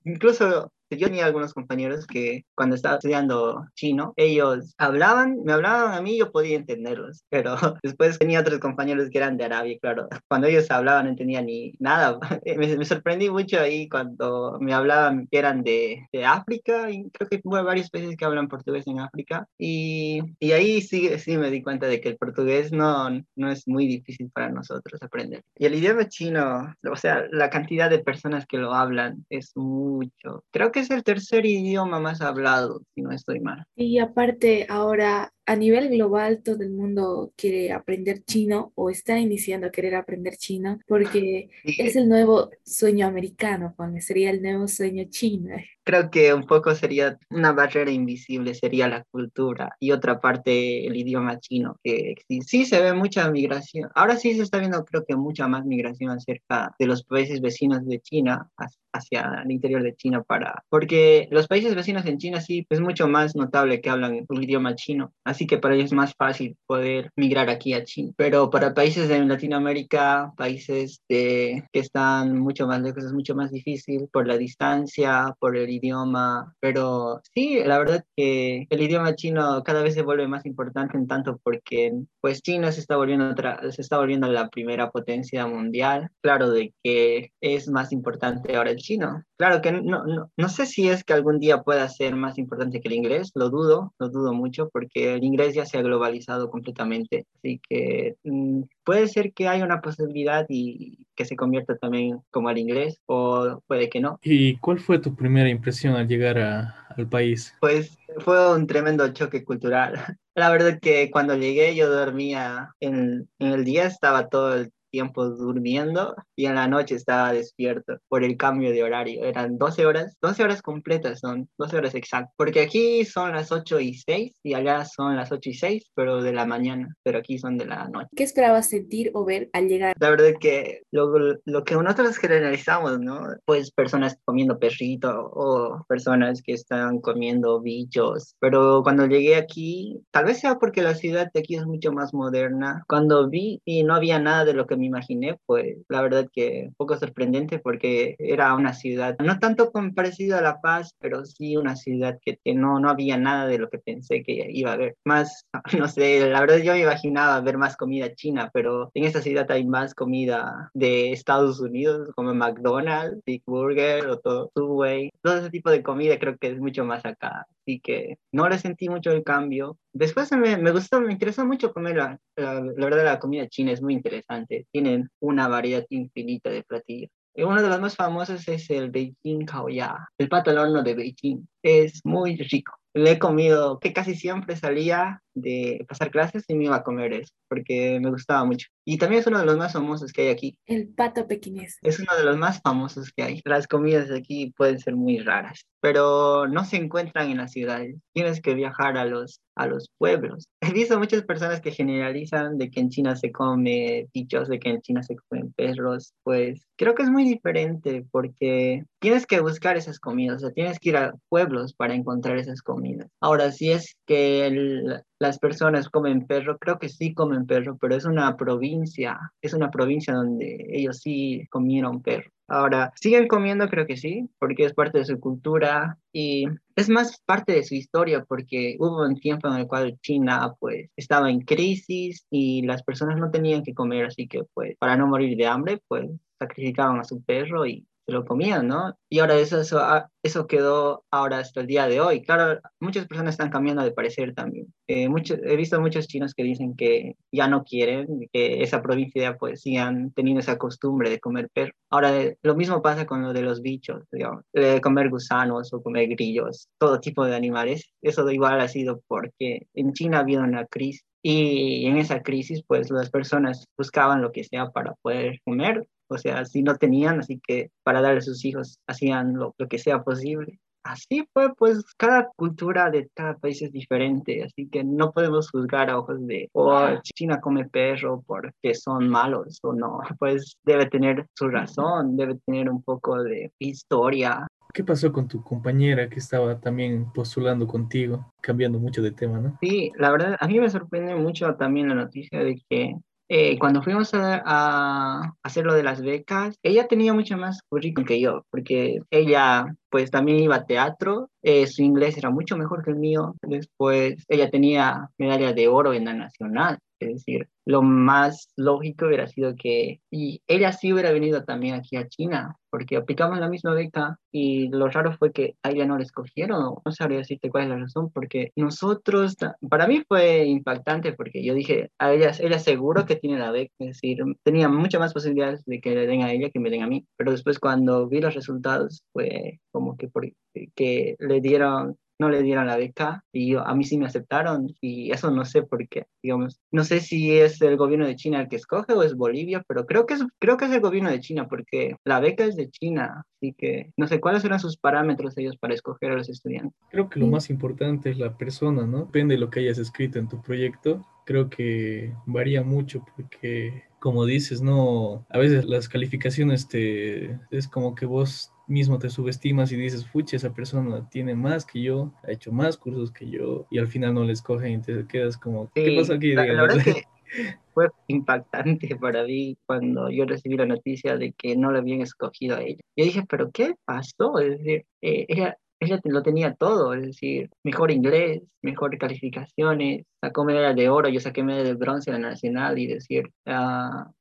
incluso 0.04 0.72
yo 0.98 1.08
tenía 1.08 1.26
algunos 1.26 1.54
compañeros 1.54 2.08
que 2.08 2.46
cuando 2.56 2.76
estaba 2.76 2.96
estudiando 2.96 3.66
chino, 3.76 4.14
ellos 4.16 4.74
hablaban, 4.78 5.44
me 5.44 5.54
hablaban 5.54 5.94
a 5.94 6.02
mí, 6.02 6.18
yo 6.18 6.32
podía 6.32 6.58
entenderlos, 6.58 7.24
pero 7.30 7.56
después 7.84 8.20
tenía 8.20 8.42
otros 8.42 8.60
compañeros 8.60 9.10
que 9.10 9.18
eran 9.18 9.38
de 9.38 9.46
Arabia, 9.46 9.78
claro, 9.82 10.08
cuando 10.28 10.48
ellos 10.48 10.70
hablaban 10.72 11.06
no 11.06 11.10
entendía 11.12 11.42
ni 11.42 11.74
nada. 11.80 12.20
Me, 12.64 12.78
me 12.78 12.86
sorprendí 12.86 13.30
mucho 13.30 13.60
ahí 13.60 13.90
cuando 13.90 14.58
me 14.62 14.74
hablaban 14.74 15.28
que 15.30 15.38
eran 15.38 15.64
de, 15.64 16.08
de 16.12 16.26
África, 16.26 16.90
y 16.92 17.10
creo 17.12 17.30
que 17.30 17.42
hubo 17.44 17.64
varios 17.64 17.90
países 17.90 18.16
que 18.16 18.26
hablan 18.26 18.48
portugués 18.48 18.86
en 18.88 19.00
África, 19.00 19.48
y, 19.58 20.22
y 20.40 20.52
ahí 20.52 20.82
sí, 20.82 21.10
sí 21.20 21.38
me 21.38 21.50
di 21.50 21.64
cuenta 21.64 21.88
de 21.88 22.00
que 22.00 22.10
el 22.10 22.18
portugués 22.18 22.72
no, 22.72 23.10
no 23.36 23.52
es 23.52 23.68
muy 23.68 23.88
difícil 23.88 24.30
para 24.32 24.50
nosotros 24.50 25.02
aprender. 25.02 25.44
Y 25.58 25.66
el 25.66 25.76
idioma 25.76 26.08
chino, 26.08 26.74
o 26.90 26.96
sea, 26.96 27.26
la 27.32 27.50
cantidad 27.50 27.90
de 27.90 28.00
personas 28.00 28.46
que 28.46 28.58
lo 28.58 28.74
hablan 28.74 29.26
es 29.30 29.56
mucho. 29.56 30.44
Creo 30.52 30.72
que 30.72 30.83
es 30.84 30.92
el 30.92 31.04
tercer 31.04 31.46
idioma 31.46 32.00
más 32.00 32.22
hablado, 32.22 32.82
si 32.94 33.02
no 33.02 33.12
estoy 33.12 33.40
mal. 33.40 33.66
Y 33.76 34.00
aparte, 34.00 34.68
ahora 34.70 35.34
a 35.46 35.56
nivel 35.56 35.90
global 35.90 36.42
todo 36.44 36.64
el 36.64 36.72
mundo 36.72 37.34
quiere 37.36 37.72
aprender 37.72 38.24
chino 38.24 38.72
o 38.76 38.90
está 38.90 39.20
iniciando 39.20 39.68
a 39.68 39.72
querer 39.72 39.96
aprender 39.96 40.38
chino 40.38 40.80
porque 40.88 41.50
es 41.64 41.96
el 41.96 42.08
nuevo 42.08 42.50
sueño 42.64 43.08
americano, 43.08 43.74
cuando 43.76 44.00
sería 44.00 44.30
el 44.30 44.42
nuevo 44.42 44.68
sueño 44.68 45.06
chino. 45.10 45.56
Creo 45.86 46.10
que 46.10 46.34
un 46.34 46.46
poco 46.46 46.74
sería 46.76 47.20
una 47.30 47.52
barrera 47.52 47.92
invisible, 47.92 48.54
sería 48.54 48.88
la 48.88 49.04
cultura 49.12 49.76
y 49.82 49.92
otra 49.92 50.22
parte 50.22 50.88
el 50.88 50.96
idioma 50.96 51.40
chino, 51.40 51.78
que 51.84 52.16
sí, 52.26 52.40
sí 52.42 52.66
se 52.66 52.82
ve 52.82 52.94
mucha 52.94 53.30
migración. 53.30 53.90
Ahora 53.94 54.16
sí 54.16 54.34
se 54.34 54.44
está 54.44 54.60
viendo 54.60 54.86
creo 54.86 55.04
que 55.06 55.18
mucha 55.18 55.46
más 55.50 55.66
migración 55.66 56.12
acerca 56.12 56.74
de 56.80 56.86
los 56.86 57.04
países 57.04 57.42
vecinos 57.42 57.86
de 57.86 58.00
China 58.00 58.50
hacia 58.94 59.42
el 59.44 59.52
interior 59.52 59.84
de 59.84 59.96
China 59.96 60.24
para 60.24 60.64
porque 60.70 61.28
los 61.32 61.48
países 61.48 61.76
vecinos 61.76 62.06
en 62.06 62.18
China 62.18 62.40
sí 62.40 62.66
es 62.70 62.80
mucho 62.80 63.08
más 63.08 63.36
notable 63.36 63.82
que 63.82 63.90
hablan 63.90 64.26
el 64.30 64.44
idioma 64.44 64.76
chino 64.76 65.14
así 65.34 65.48
que 65.48 65.58
para 65.58 65.76
ellos 65.76 65.88
es 65.88 65.94
más 65.94 66.14
fácil 66.16 66.58
poder 66.66 67.10
migrar 67.16 67.50
aquí 67.50 67.74
a 67.74 67.84
China. 67.84 68.14
Pero 68.16 68.50
para 68.50 68.74
países 68.74 69.10
de 69.10 69.20
Latinoamérica, 69.26 70.34
países 70.38 71.02
de, 71.10 71.64
que 71.72 71.80
están 71.80 72.40
mucho 72.40 72.68
más 72.68 72.82
lejos, 72.82 73.04
es 73.04 73.14
mucho 73.14 73.36
más 73.36 73.52
difícil 73.52 74.08
por 74.12 74.28
la 74.28 74.38
distancia, 74.38 75.36
por 75.40 75.58
el 75.58 75.70
idioma. 75.70 76.54
Pero 76.60 77.22
sí, 77.34 77.60
la 77.66 77.80
verdad 77.80 78.06
que 78.16 78.68
el 78.70 78.82
idioma 78.82 79.16
chino 79.16 79.64
cada 79.64 79.84
vez 79.84 79.94
se 79.96 80.04
vuelve 80.04 80.28
más 80.28 80.46
importante 80.46 80.98
en 80.98 81.08
tanto 81.08 81.40
porque 81.44 81.94
pues 82.22 82.42
China 82.42 82.72
se 82.72 82.82
está 82.82 82.96
volviendo 82.96 83.34
se 83.72 83.82
está 83.82 83.98
volviendo 83.98 84.28
la 84.28 84.50
primera 84.50 84.92
potencia 84.92 85.48
mundial. 85.48 86.10
Claro 86.22 86.50
de 86.52 86.74
que 86.84 87.32
es 87.42 87.68
más 87.70 87.92
importante 87.92 88.56
ahora 88.56 88.72
el 88.72 88.78
chino. 88.78 89.24
Claro 89.44 89.62
que 89.62 89.74
no, 89.74 90.06
no, 90.06 90.32
no 90.38 90.48
sé 90.48 90.66
si 90.66 90.88
es 90.88 91.04
que 91.04 91.12
algún 91.12 91.38
día 91.38 91.64
pueda 91.64 91.90
ser 91.90 92.16
más 92.16 92.38
importante 92.38 92.80
que 92.80 92.88
el 92.88 92.94
inglés, 92.94 93.34
lo 93.36 93.50
dudo, 93.50 93.94
lo 94.00 94.08
dudo 94.08 94.34
mucho 94.34 94.70
porque 94.70 95.16
el 95.16 95.24
inglés 95.26 95.54
ya 95.54 95.66
se 95.66 95.78
ha 95.78 95.82
globalizado 95.82 96.50
completamente, 96.50 97.26
así 97.36 97.60
que 97.68 98.16
mm, 98.24 98.62
puede 98.86 99.10
ser 99.10 99.34
que 99.34 99.50
haya 99.50 99.66
una 99.66 99.82
posibilidad 99.82 100.46
y 100.48 101.06
que 101.14 101.26
se 101.26 101.36
convierta 101.36 101.76
también 101.76 102.22
como 102.32 102.48
al 102.48 102.58
inglés 102.58 103.02
o 103.06 103.62
puede 103.68 103.90
que 103.90 104.00
no. 104.00 104.18
¿Y 104.24 104.56
cuál 104.60 104.80
fue 104.80 105.00
tu 105.00 105.14
primera 105.14 105.50
impresión 105.50 105.96
al 105.96 106.08
llegar 106.08 106.38
al 106.38 107.10
país? 107.10 107.54
Pues 107.60 107.98
fue 108.20 108.56
un 108.56 108.66
tremendo 108.66 109.06
choque 109.10 109.44
cultural. 109.44 109.96
La 110.36 110.52
verdad 110.52 110.80
que 110.82 111.12
cuando 111.12 111.36
llegué 111.36 111.76
yo 111.76 111.90
dormía 111.90 112.74
en, 112.80 113.28
en 113.40 113.52
el 113.52 113.66
día, 113.66 113.88
estaba 113.88 114.30
todo 114.30 114.56
el 114.56 114.72
tiempo 114.94 115.26
durmiendo 115.26 116.16
y 116.36 116.46
en 116.46 116.54
la 116.54 116.68
noche 116.68 116.94
estaba 116.94 117.34
despierto 117.34 117.98
por 118.08 118.24
el 118.24 118.38
cambio 118.38 118.72
de 118.72 118.84
horario. 118.84 119.26
Eran 119.26 119.58
12 119.58 119.88
horas, 119.88 120.16
12 120.22 120.44
horas 120.44 120.62
completas 120.62 121.20
son, 121.20 121.50
12 121.58 121.78
horas 121.78 121.96
exactas. 121.96 122.34
Porque 122.38 122.62
aquí 122.62 123.04
son 123.04 123.32
las 123.32 123.52
8 123.52 123.80
y 123.80 123.96
6 123.96 124.36
y 124.44 124.54
allá 124.54 124.86
son 124.86 125.16
las 125.16 125.32
8 125.32 125.50
y 125.50 125.54
6, 125.56 125.92
pero 125.96 126.22
de 126.22 126.32
la 126.32 126.46
mañana, 126.46 126.96
pero 127.02 127.18
aquí 127.18 127.40
son 127.40 127.58
de 127.58 127.66
la 127.66 127.90
noche. 127.90 128.10
¿Qué 128.16 128.24
esperabas 128.24 128.70
sentir 128.70 129.10
o 129.16 129.26
ver 129.26 129.50
al 129.54 129.68
llegar? 129.68 129.96
La 130.00 130.12
verdad 130.12 130.34
que 130.40 130.84
lo, 130.92 131.12
lo 131.44 131.64
que 131.64 131.76
nosotros 131.76 132.18
generalizamos, 132.18 133.00
¿no? 133.00 133.20
Pues 133.46 133.72
personas 133.72 134.16
comiendo 134.26 134.60
perrito 134.60 135.32
o 135.34 135.84
personas 135.90 136.44
que 136.44 136.54
están 136.54 137.02
comiendo 137.02 137.62
bichos. 137.62 138.36
Pero 138.40 138.84
cuando 138.84 139.08
llegué 139.08 139.36
aquí, 139.36 140.04
tal 140.12 140.26
vez 140.26 140.40
sea 140.40 140.60
porque 140.60 140.84
la 140.84 140.94
ciudad 140.94 141.32
de 141.34 141.40
aquí 141.40 141.56
es 141.56 141.66
mucho 141.66 141.92
más 141.92 142.14
moderna. 142.14 142.84
Cuando 142.88 143.28
vi 143.28 143.60
y 143.66 143.84
no 143.84 143.96
había 143.96 144.20
nada 144.20 144.46
de 144.46 144.54
lo 144.54 144.68
que 144.68 144.78
me 144.78 144.83
imaginé, 144.86 145.38
pues 145.46 145.78
la 145.90 146.02
verdad 146.02 146.28
que 146.32 146.66
un 146.68 146.74
poco 146.76 146.98
sorprendente 146.98 147.60
porque 147.60 148.16
era 148.20 148.54
una 148.56 148.74
ciudad, 148.74 149.18
no 149.20 149.40
tanto 149.40 149.72
como 149.72 149.94
parecido 149.94 150.38
a 150.38 150.42
La 150.42 150.62
Paz, 150.62 150.96
pero 151.00 151.26
sí 151.26 151.58
una 151.58 151.76
ciudad 151.76 152.20
que, 152.24 152.40
no, 152.54 152.80
no 152.80 152.90
había 152.90 153.18
nada 153.18 153.48
de 153.48 153.58
lo 153.58 153.70
que 153.70 153.80
pensé 153.80 154.24
que 154.24 154.48
iba 154.52 154.72
a 154.72 154.74
haber. 154.74 154.96
Más, 155.06 155.46
no 155.78 155.88
sé, 155.88 156.30
la 156.30 156.42
verdad 156.42 156.58
yo 156.58 156.74
me 156.74 156.82
imaginaba 156.82 157.42
ver 157.42 157.58
más 157.58 157.76
comida 157.78 158.14
china, 158.16 158.50
pero 158.54 158.92
en 158.94 159.06
esta 159.06 159.22
ciudad 159.22 159.50
hay 159.52 159.66
más 159.66 159.94
comida 159.94 160.70
de 160.74 161.12
Estados 161.12 161.60
Unidos, 161.60 162.10
como 162.16 162.34
McDonald's, 162.34 163.22
Big 163.26 163.44
Burger 163.46 164.08
o 164.08 164.20
todo, 164.20 164.52
Subway. 164.56 165.10
Todo 165.22 165.38
ese 165.38 165.50
tipo 165.50 165.70
de 165.70 165.84
comida 165.84 166.20
creo 166.20 166.38
que 166.38 166.48
es 166.48 166.60
mucho 166.60 166.86
más 166.86 167.06
acá 167.06 167.48
así 167.64 167.80
que 167.80 168.18
no 168.32 168.48
le 168.50 168.60
sentí 168.60 168.90
mucho 168.90 169.12
el 169.12 169.24
cambio. 169.24 169.78
Después 169.94 170.32
me, 170.34 170.58
me 170.58 170.72
gustó, 170.72 171.02
me 171.02 171.12
interesó 171.12 171.46
mucho 171.46 171.74
comer, 171.74 171.98
la, 171.98 172.20
la, 172.36 172.62
verdad 172.62 173.06
la 173.06 173.20
comida 173.20 173.48
china 173.48 173.72
es 173.72 173.82
muy 173.82 173.94
interesante, 173.94 174.68
tienen 174.72 175.10
una 175.20 175.48
variedad 175.48 175.86
infinita 175.90 176.50
de 176.50 176.64
platillos. 176.64 177.10
Uno 177.36 177.62
de 177.62 177.70
los 177.70 177.82
más 177.82 177.96
famosos 177.96 178.48
es 178.48 178.70
el 178.70 178.92
Beijing 178.92 179.48
Ya, 179.72 180.08
el 180.20 180.30
pato 180.30 180.52
al 180.52 180.60
horno 180.60 180.84
de 180.84 180.94
Beijing. 180.94 181.48
Es 181.64 182.02
muy 182.04 182.38
rico. 182.38 182.74
Le 182.94 183.12
he 183.12 183.20
comido, 183.20 183.80
que 183.80 183.94
casi 183.94 184.16
siempre 184.16 184.56
salía 184.56 185.24
de 185.34 185.86
pasar 185.88 186.12
clases 186.12 186.44
y 186.48 186.56
me 186.56 186.66
iba 186.66 186.76
a 186.76 186.84
comer 186.84 187.14
eso, 187.14 187.34
porque 187.48 188.00
me 188.00 188.10
gustaba 188.10 188.46
mucho. 188.46 188.68
Y 188.86 188.98
también 188.98 189.22
es 189.22 189.28
uno 189.28 189.40
de 189.40 189.46
los 189.46 189.58
más 189.58 189.74
famosos 189.74 190.12
que 190.12 190.24
hay 190.24 190.30
aquí. 190.30 190.58
El 190.66 190.90
pato 190.90 191.28
pequinés. 191.28 191.78
Es 191.82 192.00
uno 192.00 192.16
de 192.18 192.24
los 192.24 192.38
más 192.38 192.62
famosos 192.62 193.12
que 193.12 193.24
hay. 193.24 193.42
Las 193.46 193.68
comidas 193.68 194.10
de 194.10 194.18
aquí 194.18 194.54
pueden 194.58 194.80
ser 194.80 194.96
muy 194.96 195.20
raras, 195.20 195.66
pero 195.80 196.48
no 196.48 196.66
se 196.66 196.78
encuentran 196.78 197.30
en 197.30 197.38
las 197.38 197.52
ciudades. 197.52 197.96
Tienes 198.14 198.42
que 198.42 198.54
viajar 198.54 198.98
a 198.98 199.06
los, 199.06 199.42
a 199.56 199.68
los 199.68 199.90
pueblos. 199.98 200.48
He 200.62 200.74
visto 200.74 201.00
muchas 201.00 201.24
personas 201.24 201.62
que 201.62 201.72
generalizan 201.72 202.58
de 202.58 202.70
que 202.70 202.80
en 202.82 202.90
China 202.90 203.16
se 203.16 203.32
come 203.32 204.08
bichos, 204.14 204.50
de 204.50 204.60
que 204.60 204.70
en 204.70 204.82
China 204.82 205.02
se 205.02 205.16
comen 205.16 205.54
perros. 205.54 206.14
Pues 206.24 206.66
creo 206.78 206.94
que 206.96 207.04
es 207.04 207.10
muy 207.10 207.24
diferente 207.24 208.06
porque 208.12 208.84
tienes 209.00 209.26
que 209.26 209.40
buscar 209.40 209.78
esas 209.78 210.00
comidas, 210.00 210.38
o 210.38 210.40
sea, 210.40 210.52
tienes 210.52 210.80
que 210.80 210.90
ir 210.90 210.98
a 210.98 211.14
pueblos 211.30 211.74
para 211.74 211.94
encontrar 211.94 212.38
esas 212.38 212.62
comidas. 212.62 212.83
Ahora, 213.20 213.52
si 213.52 213.72
es 213.72 213.96
que 214.06 214.46
el, 214.48 215.02
las 215.20 215.40
personas 215.40 215.90
comen 215.90 216.28
perro, 216.28 216.58
creo 216.58 216.80
que 216.80 216.90
sí 216.90 217.14
comen 217.14 217.46
perro, 217.46 217.78
pero 217.80 217.96
es 217.96 218.06
una 218.06 218.36
provincia, 218.36 219.20
es 219.42 219.54
una 219.54 219.72
provincia 219.72 220.14
donde 220.14 220.66
ellos 220.72 221.00
sí 221.00 221.48
comieron 221.50 222.02
perro. 222.02 222.30
Ahora, 222.48 222.92
¿siguen 222.96 223.28
comiendo? 223.28 223.68
Creo 223.70 223.88
que 223.88 223.98
sí, 223.98 224.30
porque 224.38 224.66
es 224.66 224.74
parte 224.74 225.00
de 225.00 225.06
su 225.06 225.20
cultura 225.20 225.98
y 226.12 226.46
es 226.76 226.90
más 226.90 227.22
parte 227.26 227.54
de 227.54 227.64
su 227.64 227.74
historia, 227.76 228.26
porque 228.28 228.76
hubo 228.80 229.04
un 229.06 229.16
tiempo 229.16 229.48
en 229.48 229.56
el 229.56 229.68
cual 229.68 229.98
China 230.02 230.54
pues 230.60 230.90
estaba 230.96 231.32
en 231.32 231.42
crisis 231.42 232.26
y 232.30 232.62
las 232.64 232.84
personas 232.84 233.18
no 233.18 233.32
tenían 233.32 233.64
que 233.64 233.74
comer, 233.74 234.06
así 234.06 234.28
que 234.28 234.44
pues 234.54 234.76
para 234.78 234.98
no 234.98 235.08
morir 235.08 235.38
de 235.38 235.48
hambre 235.48 235.82
pues 235.88 236.10
sacrificaban 236.38 237.00
a 237.00 237.06
su 237.06 237.24
perro 237.24 237.66
y 237.66 237.88
se 238.06 238.12
lo 238.12 238.26
comían, 238.26 238.68
¿no? 238.68 238.98
Y 239.10 239.20
ahora 239.20 239.36
eso, 239.36 239.62
eso, 239.62 239.80
ah, 239.80 240.10
eso 240.24 240.48
quedó 240.48 241.06
ahora 241.12 241.40
hasta 241.40 241.62
el 241.62 241.68
día 241.68 241.88
de 241.88 242.02
hoy. 242.02 242.22
Claro, 242.22 242.60
muchas 242.80 243.08
personas 243.08 243.34
están 243.34 243.50
cambiando 243.50 243.84
de 243.84 243.92
parecer 243.92 244.34
también. 244.34 244.74
Eh, 244.88 245.08
he 245.08 245.56
visto 245.56 245.80
muchos 245.80 246.08
chinos 246.08 246.34
que 246.34 246.44
dicen 246.44 246.76
que 246.76 247.16
ya 247.32 247.48
no 247.48 247.64
quieren, 247.64 248.28
que 248.32 248.62
esa 248.64 248.82
provincia 248.82 249.38
pues 249.38 249.62
sigan 249.62 250.12
teniendo 250.12 250.42
esa 250.42 250.58
costumbre 250.58 251.10
de 251.10 251.20
comer 251.20 251.50
perro. 251.54 251.74
Ahora, 251.90 252.20
eh, 252.22 252.38
lo 252.42 252.56
mismo 252.56 252.82
pasa 252.82 253.06
con 253.06 253.22
lo 253.24 253.34
de 253.34 253.42
los 253.42 253.62
bichos, 253.62 254.04
digamos, 254.12 254.44
comer 254.82 255.10
gusanos 255.10 255.74
o 255.74 255.82
comer 255.82 256.10
grillos, 256.10 256.68
todo 256.78 257.00
tipo 257.00 257.26
de 257.26 257.36
animales. 257.36 257.94
Eso 258.02 258.30
igual 258.30 258.60
ha 258.62 258.68
sido 258.68 259.02
porque 259.08 259.68
en 259.74 259.94
China 259.94 260.18
ha 260.18 260.22
habido 260.22 260.44
una 260.44 260.66
crisis 260.66 261.06
y 261.26 261.86
en 261.88 261.98
esa 261.98 262.22
crisis, 262.22 262.64
pues 262.68 262.92
las 262.92 263.10
personas 263.10 263.66
buscaban 263.78 264.22
lo 264.22 264.34
que 264.34 264.44
sea 264.44 264.72
para 264.72 264.94
poder 264.96 265.40
comer, 265.46 265.88
o 266.14 266.18
sea, 266.18 266.46
si 266.46 266.64
no 266.64 266.76
tenían, 266.76 267.20
así 267.20 267.42
que 267.46 267.72
para 267.84 268.02
darle 268.02 268.20
a 268.20 268.22
sus 268.22 268.44
hijos 268.46 268.80
hacían 268.88 269.34
lo, 269.36 269.54
lo 269.58 269.68
que 269.68 269.80
sea 269.80 270.04
posible. 270.04 270.60
Así 270.84 271.26
fue, 271.32 271.56
pues 271.56 271.82
cada 271.98 272.30
cultura 272.36 272.90
de 272.90 273.10
cada 273.14 273.38
país 273.38 273.62
es 273.62 273.72
diferente, 273.72 274.44
así 274.44 274.68
que 274.68 274.84
no 274.84 275.14
podemos 275.14 275.50
juzgar 275.50 275.90
a 275.90 275.98
ojos 275.98 276.28
de, 276.28 276.50
oh, 276.52 276.90
China 277.04 277.40
come 277.40 277.70
perro 277.70 278.22
porque 278.28 278.76
son 278.76 279.08
malos 279.08 279.60
o 279.64 279.72
no, 279.72 280.00
pues 280.20 280.58
debe 280.64 280.88
tener 280.88 281.26
su 281.38 281.48
razón, 281.48 282.18
debe 282.18 282.38
tener 282.46 282.70
un 282.70 282.84
poco 282.84 283.24
de 283.24 283.52
historia, 283.60 284.46
¿Qué 284.74 284.84
pasó 284.84 285.14
con 285.14 285.28
tu 285.28 285.44
compañera 285.44 286.10
que 286.10 286.18
estaba 286.18 286.60
también 286.60 287.06
postulando 287.14 287.68
contigo, 287.68 288.34
cambiando 288.42 288.80
mucho 288.80 289.04
de 289.04 289.12
tema, 289.12 289.40
no? 289.40 289.56
Sí, 289.62 289.92
la 290.00 290.10
verdad, 290.10 290.36
a 290.40 290.48
mí 290.48 290.60
me 290.60 290.68
sorprende 290.68 291.14
mucho 291.14 291.54
también 291.58 291.90
la 291.90 291.94
noticia 291.94 292.40
de 292.44 292.60
que 292.68 292.96
eh, 293.36 293.58
cuando 293.58 293.82
fuimos 293.82 294.14
a, 294.14 294.44
a, 294.46 295.34
hacer 295.42 295.66
lo 295.66 295.74
de 295.74 295.82
las 295.82 296.04
becas, 296.04 296.56
ella 296.62 296.88
tenía 296.88 297.16
mucho 297.16 297.36
más 297.36 297.64
currículum 297.68 298.06
que 298.06 298.22
yo, 298.22 298.46
porque 298.52 299.00
ella 299.10 299.76
pues 299.90 300.12
también 300.12 300.38
iba 300.38 300.58
a 300.58 300.66
teatro, 300.68 301.32
eh, 301.42 301.66
su 301.66 301.82
inglés 301.82 302.16
era 302.16 302.30
mucho 302.30 302.58
mejor 302.58 302.84
que 302.84 302.92
el 302.92 302.98
mío, 302.98 303.36
después 303.42 304.24
ella 304.28 304.52
tenía 304.52 305.10
medalla 305.18 305.52
de 305.52 305.68
oro 305.68 305.94
en 305.94 306.06
la 306.06 306.14
nacional, 306.14 306.78
es 307.04 307.26
decir, 307.26 307.50
lo 307.66 307.82
más 307.82 308.50
lógico 308.56 309.08
hubiera 309.08 309.28
sido 309.28 309.56
que 309.56 310.02
y 310.12 310.42
ella 310.48 310.72
sí 310.72 310.94
hubiera 310.94 311.12
venido 311.12 311.44
también 311.44 311.76
aquí 311.76 311.96
a 311.96 312.08
China, 312.08 312.58
porque 312.70 312.98
aplicamos 312.98 313.40
la 313.40 313.50
misma 313.50 313.74
beca 313.74 314.20
y 314.32 314.70
lo 314.70 314.88
raro 314.88 315.16
fue 315.18 315.32
que 315.32 315.56
a 315.64 315.72
ella 315.72 315.86
no 315.86 315.98
la 315.98 316.04
escogieron, 316.04 316.76
no 316.84 316.92
sabría 316.92 317.20
decirte 317.20 317.50
cuál 317.50 317.64
es 317.64 317.70
la 317.70 317.78
razón, 317.78 318.12
porque 318.12 318.52
nosotros, 318.56 319.36
para 319.70 319.88
mí 319.88 320.04
fue 320.08 320.46
impactante 320.46 321.14
porque 321.14 321.44
yo 321.44 321.54
dije, 321.54 321.92
a 322.00 322.12
ella, 322.12 322.32
ella 322.40 322.60
seguro 322.60 323.06
que 323.06 323.16
tiene 323.16 323.40
la 323.40 323.52
beca, 323.52 323.74
es 323.80 323.88
decir, 323.88 324.24
tenía 324.44 324.70
muchas 324.70 325.00
más 325.00 325.14
posibilidades 325.14 325.64
de 325.66 325.82
que 325.82 325.96
le 325.96 326.08
den 326.08 326.24
a 326.24 326.32
ella 326.32 326.50
que 326.50 326.60
me 326.60 326.70
den 326.70 326.84
a 326.84 326.88
mí, 326.88 327.06
pero 327.18 327.32
después 327.32 327.60
cuando 327.60 328.08
vi 328.08 328.22
los 328.22 328.36
resultados 328.36 329.04
fue 329.14 329.60
como 329.72 329.98
que, 329.98 330.08
por, 330.08 330.28
que 330.76 331.16
le 331.20 331.42
dieron 331.42 331.98
no 332.20 332.30
le 332.30 332.44
dieron 332.44 332.68
la 332.68 332.78
beca 332.78 333.24
y 333.32 333.56
a 333.56 333.74
mí 333.74 333.84
sí 333.84 333.98
me 333.98 334.06
aceptaron 334.06 334.74
y 334.82 335.12
eso 335.12 335.32
no 335.32 335.46
sé 335.46 335.64
por 335.64 335.88
qué, 335.88 336.06
digamos, 336.22 336.60
no 336.72 336.84
sé 336.84 337.00
si 337.00 337.38
es 337.38 337.62
el 337.62 337.78
gobierno 337.78 338.06
de 338.06 338.16
China 338.16 338.42
el 338.42 338.50
que 338.50 338.56
escoge 338.56 338.94
o 338.94 339.04
es 339.04 339.16
Bolivia, 339.16 339.64
pero 339.68 339.86
creo 339.86 340.06
que 340.06 340.16
es, 340.16 340.24
creo 340.40 340.58
que 340.58 340.66
es 340.66 340.72
el 340.72 340.82
gobierno 340.82 341.10
de 341.10 341.20
China 341.20 341.48
porque 341.48 341.96
la 342.04 342.20
beca 342.20 342.46
es 342.46 342.56
de 342.56 342.70
China, 342.70 343.24
así 343.38 343.54
que 343.58 343.92
no 343.98 344.08
sé 344.08 344.20
cuáles 344.20 344.44
eran 344.46 344.60
sus 344.60 344.78
parámetros 344.78 345.38
ellos 345.38 345.58
para 345.58 345.74
escoger 345.74 346.12
a 346.12 346.16
los 346.16 346.30
estudiantes. 346.30 346.74
Creo 346.92 347.10
que 347.10 347.20
lo 347.20 347.28
más 347.28 347.50
importante 347.50 348.10
es 348.10 348.18
la 348.18 348.38
persona, 348.38 348.86
¿no? 348.86 349.06
Depende 349.06 349.36
de 349.36 349.42
lo 349.42 349.50
que 349.50 349.62
hayas 349.62 349.78
escrito 349.78 350.20
en 350.20 350.28
tu 350.28 350.42
proyecto, 350.42 351.06
creo 351.26 351.50
que 351.50 352.14
varía 352.26 352.64
mucho 352.64 353.04
porque 353.16 353.84
como 354.04 354.26
dices, 354.26 354.62
no, 354.62 355.26
a 355.30 355.38
veces 355.38 355.64
las 355.64 355.88
calificaciones 355.88 356.68
te, 356.68 357.40
es 357.52 357.70
como 357.70 357.96
que 357.96 358.06
vos 358.06 358.53
mismo 358.68 359.00
te 359.00 359.10
subestimas 359.10 359.72
y 359.72 359.76
dices, 359.76 360.06
fuche, 360.06 360.38
esa 360.38 360.54
persona 360.54 361.08
tiene 361.10 361.36
más 361.36 361.66
que 361.66 361.82
yo, 361.82 362.14
ha 362.24 362.32
hecho 362.32 362.52
más 362.52 362.78
cursos 362.78 363.12
que 363.12 363.30
yo, 363.30 363.68
y 363.70 363.80
al 363.80 363.88
final 363.88 364.14
no 364.14 364.24
le 364.24 364.34
escogen 364.34 364.74
y 364.74 364.82
te 364.82 365.06
quedas 365.08 365.38
como, 365.38 365.72
¿qué 365.74 365.96
pasa 365.98 366.16
aquí? 366.16 366.34
La, 366.34 366.44
verdad 366.44 366.84
que 366.84 367.04
fue 367.74 367.90
impactante 368.08 368.96
para 368.96 369.24
mí 369.24 369.58
cuando 369.66 370.10
yo 370.10 370.26
recibí 370.26 370.56
la 370.56 370.66
noticia 370.66 371.18
de 371.18 371.34
que 371.34 371.56
no 371.56 371.72
le 371.72 371.80
habían 371.80 372.02
escogido 372.02 372.58
a 372.58 372.62
ella. 372.62 372.82
Yo 372.96 373.06
dije, 373.06 373.24
¿pero 373.28 373.52
qué 373.52 373.76
pasó? 373.86 374.40
Es 374.40 374.60
decir, 374.60 374.86
eh, 375.02 375.26
ella, 375.28 375.58
ella 375.80 376.00
lo 376.06 376.22
tenía 376.22 376.54
todo, 376.54 376.94
es 376.94 377.04
decir, 377.04 377.50
mejor 377.64 377.92
inglés, 377.92 378.42
mejor 378.62 378.98
calificaciones, 378.98 380.06
sacó 380.22 380.46
medalla 380.46 380.74
de 380.74 380.90
oro, 380.90 381.10
yo 381.10 381.20
saqué 381.20 381.44
medalla 381.44 381.66
de 381.66 381.74
bronce 381.74 382.12
en 382.12 382.22
la 382.22 382.30
nacional 382.30 382.78
y 382.80 382.88
decir, 382.88 383.30
uh, 383.46 384.12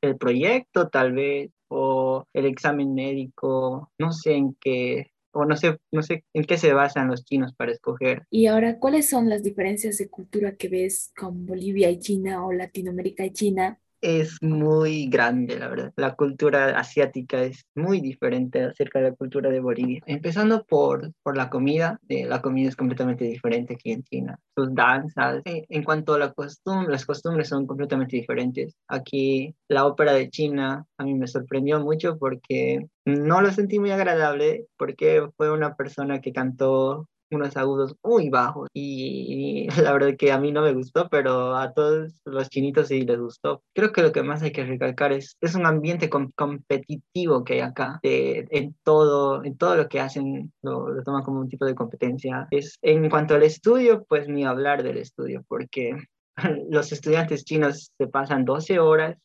el 0.00 0.16
proyecto 0.16 0.88
tal 0.88 1.12
vez, 1.12 1.50
o 1.68 2.24
el 2.32 2.46
examen 2.46 2.94
médico, 2.94 3.90
no 3.98 4.12
sé 4.12 4.34
en 4.34 4.54
qué, 4.60 5.12
o 5.32 5.44
no 5.44 5.56
sé, 5.56 5.78
no 5.92 6.02
sé 6.02 6.24
en 6.34 6.44
qué 6.44 6.58
se 6.58 6.72
basan 6.72 7.08
los 7.08 7.24
chinos 7.24 7.54
para 7.54 7.72
escoger. 7.72 8.26
Y 8.30 8.46
ahora, 8.46 8.78
¿cuáles 8.78 9.08
son 9.08 9.28
las 9.28 9.42
diferencias 9.42 9.98
de 9.98 10.08
cultura 10.10 10.56
que 10.56 10.68
ves 10.68 11.12
con 11.16 11.46
Bolivia 11.46 11.90
y 11.90 11.98
China 11.98 12.44
o 12.46 12.52
Latinoamérica 12.52 13.24
y 13.24 13.32
China 13.32 13.80
es 14.00 14.36
muy 14.42 15.08
grande, 15.08 15.58
la 15.58 15.68
verdad. 15.68 15.92
La 15.96 16.14
cultura 16.14 16.78
asiática 16.78 17.42
es 17.42 17.64
muy 17.74 18.00
diferente 18.00 18.62
acerca 18.62 19.00
de 19.00 19.10
la 19.10 19.16
cultura 19.16 19.50
de 19.50 19.60
Bolivia. 19.60 20.00
Empezando 20.06 20.64
por, 20.64 21.12
por 21.22 21.36
la 21.36 21.50
comida, 21.50 21.98
eh, 22.08 22.26
la 22.26 22.40
comida 22.42 22.68
es 22.68 22.76
completamente 22.76 23.24
diferente 23.24 23.74
aquí 23.74 23.92
en 23.92 24.02
China. 24.02 24.38
Sus 24.54 24.74
danzas, 24.74 25.42
eh, 25.44 25.64
en 25.68 25.82
cuanto 25.82 26.14
a 26.14 26.18
la 26.18 26.32
costumbre, 26.32 26.92
las 26.92 27.06
costumbres 27.06 27.48
son 27.48 27.66
completamente 27.66 28.16
diferentes. 28.16 28.74
Aquí 28.88 29.54
la 29.68 29.86
ópera 29.86 30.12
de 30.12 30.30
China 30.30 30.86
a 30.96 31.04
mí 31.04 31.14
me 31.14 31.26
sorprendió 31.26 31.80
mucho 31.80 32.18
porque 32.18 32.86
no 33.04 33.40
lo 33.40 33.50
sentí 33.50 33.78
muy 33.78 33.90
agradable 33.90 34.66
porque 34.76 35.28
fue 35.36 35.50
una 35.50 35.74
persona 35.76 36.20
que 36.20 36.32
cantó 36.32 37.08
unos 37.30 37.56
agudos 37.56 37.94
muy 38.02 38.30
bajos 38.30 38.68
y, 38.72 39.68
la 39.82 39.92
verdad 39.92 40.16
que 40.18 40.32
a 40.32 40.38
mí 40.38 40.52
no 40.52 40.62
me 40.62 40.72
gustó, 40.72 41.08
pero 41.08 41.56
a 41.56 41.72
todos 41.72 42.20
los 42.24 42.48
chinitos 42.48 42.88
sí 42.88 43.02
les 43.02 43.18
gustó. 43.18 43.62
Creo 43.74 43.92
que 43.92 44.02
lo 44.02 44.12
que 44.12 44.22
más 44.22 44.42
hay 44.42 44.52
que 44.52 44.64
recalcar 44.64 45.12
es, 45.12 45.36
es 45.40 45.54
un 45.54 45.66
ambiente 45.66 46.08
competitivo 46.08 47.44
que 47.44 47.54
hay 47.54 47.60
acá, 47.60 48.00
en, 48.02 48.74
todo, 48.82 49.44
en 49.44 49.56
todo 49.56 49.76
lo 49.76 49.88
que 49.88 50.00
hacen 50.00 50.52
lo, 50.62 50.88
lo, 50.88 51.02
toman 51.02 51.22
como 51.22 51.40
un 51.40 51.48
tipo 51.48 51.64
de 51.64 51.74
competencia. 51.74 52.46
Es, 52.50 52.78
en 52.82 53.08
cuanto 53.10 53.34
al 53.34 53.42
estudio, 53.42 54.04
pues 54.08 54.28
ni 54.28 54.44
hablar 54.44 54.82
del 54.82 54.98
estudio, 54.98 55.44
porque 55.48 55.96
los 56.70 56.92
estudiantes 56.92 57.44
chinos 57.44 57.92
se 57.96 58.06
pasan 58.06 58.44
12 58.44 58.78
horas 58.78 59.16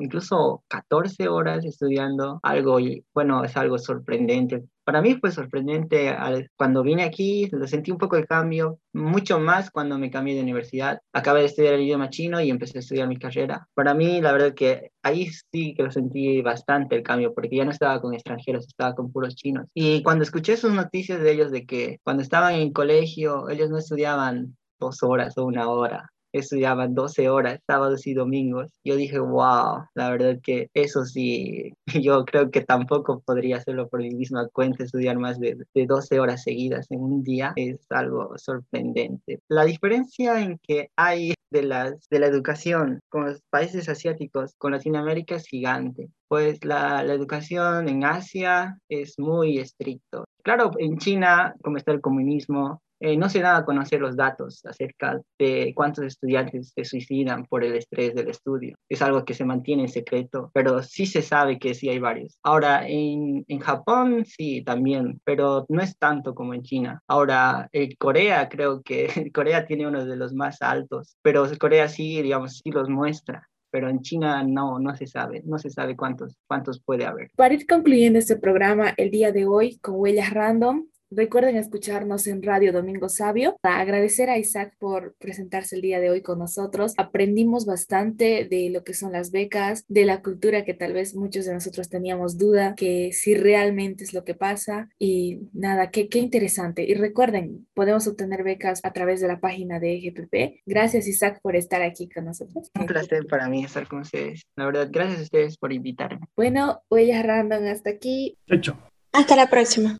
incluso 0.00 0.62
14 0.68 1.28
horas 1.28 1.64
estudiando 1.64 2.40
algo 2.42 2.80
y 2.80 3.04
bueno, 3.14 3.44
es 3.44 3.56
algo 3.56 3.78
sorprendente. 3.78 4.64
Para 4.84 5.02
mí 5.02 5.14
fue 5.20 5.30
sorprendente 5.30 6.16
cuando 6.56 6.82
vine 6.82 7.04
aquí, 7.04 7.48
lo 7.52 7.66
sentí 7.68 7.92
un 7.92 7.98
poco 7.98 8.16
el 8.16 8.26
cambio, 8.26 8.80
mucho 8.92 9.38
más 9.38 9.70
cuando 9.70 9.98
me 9.98 10.10
cambié 10.10 10.34
de 10.34 10.42
universidad. 10.42 11.00
Acabé 11.12 11.40
de 11.40 11.46
estudiar 11.46 11.74
el 11.74 11.82
idioma 11.82 12.10
chino 12.10 12.40
y 12.40 12.50
empecé 12.50 12.78
a 12.78 12.80
estudiar 12.80 13.06
mi 13.06 13.16
carrera. 13.16 13.68
Para 13.74 13.94
mí, 13.94 14.20
la 14.20 14.32
verdad 14.32 14.54
que 14.54 14.90
ahí 15.02 15.28
sí 15.52 15.74
que 15.74 15.84
lo 15.84 15.92
sentí 15.92 16.42
bastante 16.42 16.96
el 16.96 17.02
cambio, 17.04 17.32
porque 17.34 17.56
ya 17.56 17.64
no 17.64 17.70
estaba 17.70 18.00
con 18.00 18.14
extranjeros, 18.14 18.66
estaba 18.66 18.94
con 18.94 19.12
puros 19.12 19.36
chinos. 19.36 19.66
Y 19.74 20.02
cuando 20.02 20.24
escuché 20.24 20.56
sus 20.56 20.72
noticias 20.72 21.20
de 21.20 21.32
ellos 21.32 21.52
de 21.52 21.66
que 21.66 22.00
cuando 22.02 22.22
estaban 22.22 22.54
en 22.54 22.72
colegio, 22.72 23.48
ellos 23.48 23.70
no 23.70 23.78
estudiaban 23.78 24.56
dos 24.80 25.02
horas 25.02 25.36
o 25.38 25.44
una 25.44 25.68
hora, 25.68 26.10
estudiaban 26.32 26.94
12 26.94 27.28
horas, 27.28 27.60
sábados 27.66 28.06
y 28.06 28.14
domingos. 28.14 28.72
Yo 28.84 28.96
dije, 28.96 29.18
wow, 29.18 29.84
la 29.94 30.10
verdad 30.10 30.36
que 30.42 30.68
eso 30.74 31.04
sí, 31.04 31.72
yo 32.04 32.24
creo 32.24 32.50
que 32.50 32.62
tampoco 32.62 33.20
podría 33.24 33.56
hacerlo 33.56 33.88
por 33.88 34.00
mi 34.00 34.10
misma 34.10 34.48
cuenta, 34.52 34.84
estudiar 34.84 35.18
más 35.18 35.38
de, 35.38 35.56
de 35.74 35.86
12 35.86 36.20
horas 36.20 36.42
seguidas 36.42 36.86
en 36.90 37.00
un 37.00 37.22
día 37.22 37.52
es 37.56 37.86
algo 37.90 38.36
sorprendente. 38.38 39.40
La 39.48 39.64
diferencia 39.64 40.40
en 40.40 40.58
que 40.62 40.90
hay 40.96 41.34
de, 41.50 41.62
las, 41.62 42.08
de 42.08 42.20
la 42.20 42.26
educación 42.26 43.00
con 43.08 43.26
los 43.26 43.40
países 43.50 43.88
asiáticos, 43.88 44.54
con 44.58 44.72
Latinoamérica 44.72 45.36
es 45.36 45.46
gigante. 45.46 46.08
Pues 46.28 46.64
la, 46.64 47.02
la 47.02 47.14
educación 47.14 47.88
en 47.88 48.04
Asia 48.04 48.78
es 48.88 49.18
muy 49.18 49.58
estricto. 49.58 50.24
Claro, 50.42 50.70
en 50.78 50.98
China, 50.98 51.54
como 51.62 51.76
está 51.76 51.92
el 51.92 52.00
comunismo, 52.00 52.80
eh, 53.00 53.16
no 53.16 53.28
se 53.28 53.40
da 53.40 53.56
a 53.56 53.64
conocer 53.64 54.00
los 54.00 54.16
datos 54.16 54.64
acerca 54.66 55.20
de 55.38 55.72
cuántos 55.74 56.04
estudiantes 56.04 56.72
se 56.74 56.84
suicidan 56.84 57.46
por 57.46 57.64
el 57.64 57.74
estrés 57.74 58.14
del 58.14 58.28
estudio. 58.28 58.76
Es 58.88 59.00
algo 59.02 59.24
que 59.24 59.34
se 59.34 59.44
mantiene 59.44 59.84
en 59.84 59.88
secreto, 59.88 60.50
pero 60.52 60.82
sí 60.82 61.06
se 61.06 61.22
sabe 61.22 61.58
que 61.58 61.74
sí 61.74 61.88
hay 61.88 61.98
varios. 61.98 62.38
Ahora, 62.42 62.86
en, 62.86 63.44
en 63.48 63.58
Japón 63.60 64.24
sí 64.26 64.62
también, 64.62 65.20
pero 65.24 65.64
no 65.68 65.82
es 65.82 65.96
tanto 65.98 66.34
como 66.34 66.54
en 66.54 66.62
China. 66.62 67.02
Ahora, 67.08 67.68
en 67.72 67.92
Corea 67.98 68.48
creo 68.48 68.82
que 68.82 69.08
Corea 69.34 69.66
tiene 69.66 69.86
uno 69.86 70.04
de 70.04 70.16
los 70.16 70.34
más 70.34 70.60
altos, 70.60 71.16
pero 71.22 71.46
Corea 71.58 71.88
sí, 71.88 72.22
digamos, 72.22 72.58
sí 72.58 72.70
los 72.70 72.88
muestra 72.88 73.46
pero 73.70 73.88
en 73.88 74.00
China 74.00 74.42
no, 74.42 74.78
no 74.78 74.94
se 74.96 75.06
sabe, 75.06 75.42
no 75.44 75.58
se 75.58 75.70
sabe 75.70 75.96
cuántos, 75.96 76.36
cuántos 76.46 76.80
puede 76.80 77.06
haber. 77.06 77.30
Para 77.36 77.54
ir 77.54 77.66
concluyendo 77.66 78.18
este 78.18 78.36
programa 78.36 78.92
el 78.96 79.10
día 79.10 79.32
de 79.32 79.46
hoy 79.46 79.78
con 79.78 79.94
huellas 79.96 80.30
random, 80.30 80.86
Recuerden 81.12 81.56
escucharnos 81.56 82.28
en 82.28 82.40
Radio 82.40 82.72
Domingo 82.72 83.08
Sabio. 83.08 83.56
Agradecer 83.62 84.30
a 84.30 84.38
Isaac 84.38 84.76
por 84.78 85.16
presentarse 85.18 85.74
el 85.74 85.82
día 85.82 85.98
de 85.98 86.08
hoy 86.08 86.22
con 86.22 86.38
nosotros. 86.38 86.94
Aprendimos 86.98 87.66
bastante 87.66 88.46
de 88.48 88.70
lo 88.70 88.84
que 88.84 88.94
son 88.94 89.10
las 89.10 89.32
becas, 89.32 89.84
de 89.88 90.04
la 90.04 90.22
cultura 90.22 90.64
que 90.64 90.72
tal 90.72 90.92
vez 90.92 91.16
muchos 91.16 91.46
de 91.46 91.54
nosotros 91.54 91.88
teníamos 91.88 92.38
duda, 92.38 92.76
que 92.76 93.10
si 93.12 93.34
realmente 93.34 94.04
es 94.04 94.14
lo 94.14 94.24
que 94.24 94.36
pasa. 94.36 94.88
Y 95.00 95.40
nada, 95.52 95.90
qué, 95.90 96.08
qué 96.08 96.20
interesante. 96.20 96.84
Y 96.84 96.94
recuerden, 96.94 97.66
podemos 97.74 98.06
obtener 98.06 98.44
becas 98.44 98.80
a 98.84 98.92
través 98.92 99.20
de 99.20 99.26
la 99.26 99.40
página 99.40 99.80
de 99.80 99.96
EGPP. 99.96 100.62
Gracias 100.64 101.08
Isaac 101.08 101.40
por 101.42 101.56
estar 101.56 101.82
aquí 101.82 102.08
con 102.08 102.26
nosotros. 102.26 102.70
Un 102.78 102.86
placer 102.86 103.26
para 103.26 103.48
mí 103.48 103.64
estar 103.64 103.88
con 103.88 104.02
ustedes. 104.02 104.44
La 104.54 104.66
verdad, 104.66 104.88
gracias 104.92 105.18
a 105.18 105.22
ustedes 105.24 105.56
por 105.56 105.72
invitarme. 105.72 106.26
Bueno, 106.36 106.82
huellas 106.88 107.26
random 107.26 107.66
hasta 107.66 107.90
aquí. 107.90 108.38
Hecho. 108.46 108.78
Hasta 109.12 109.34
la 109.34 109.50
próxima. 109.50 109.98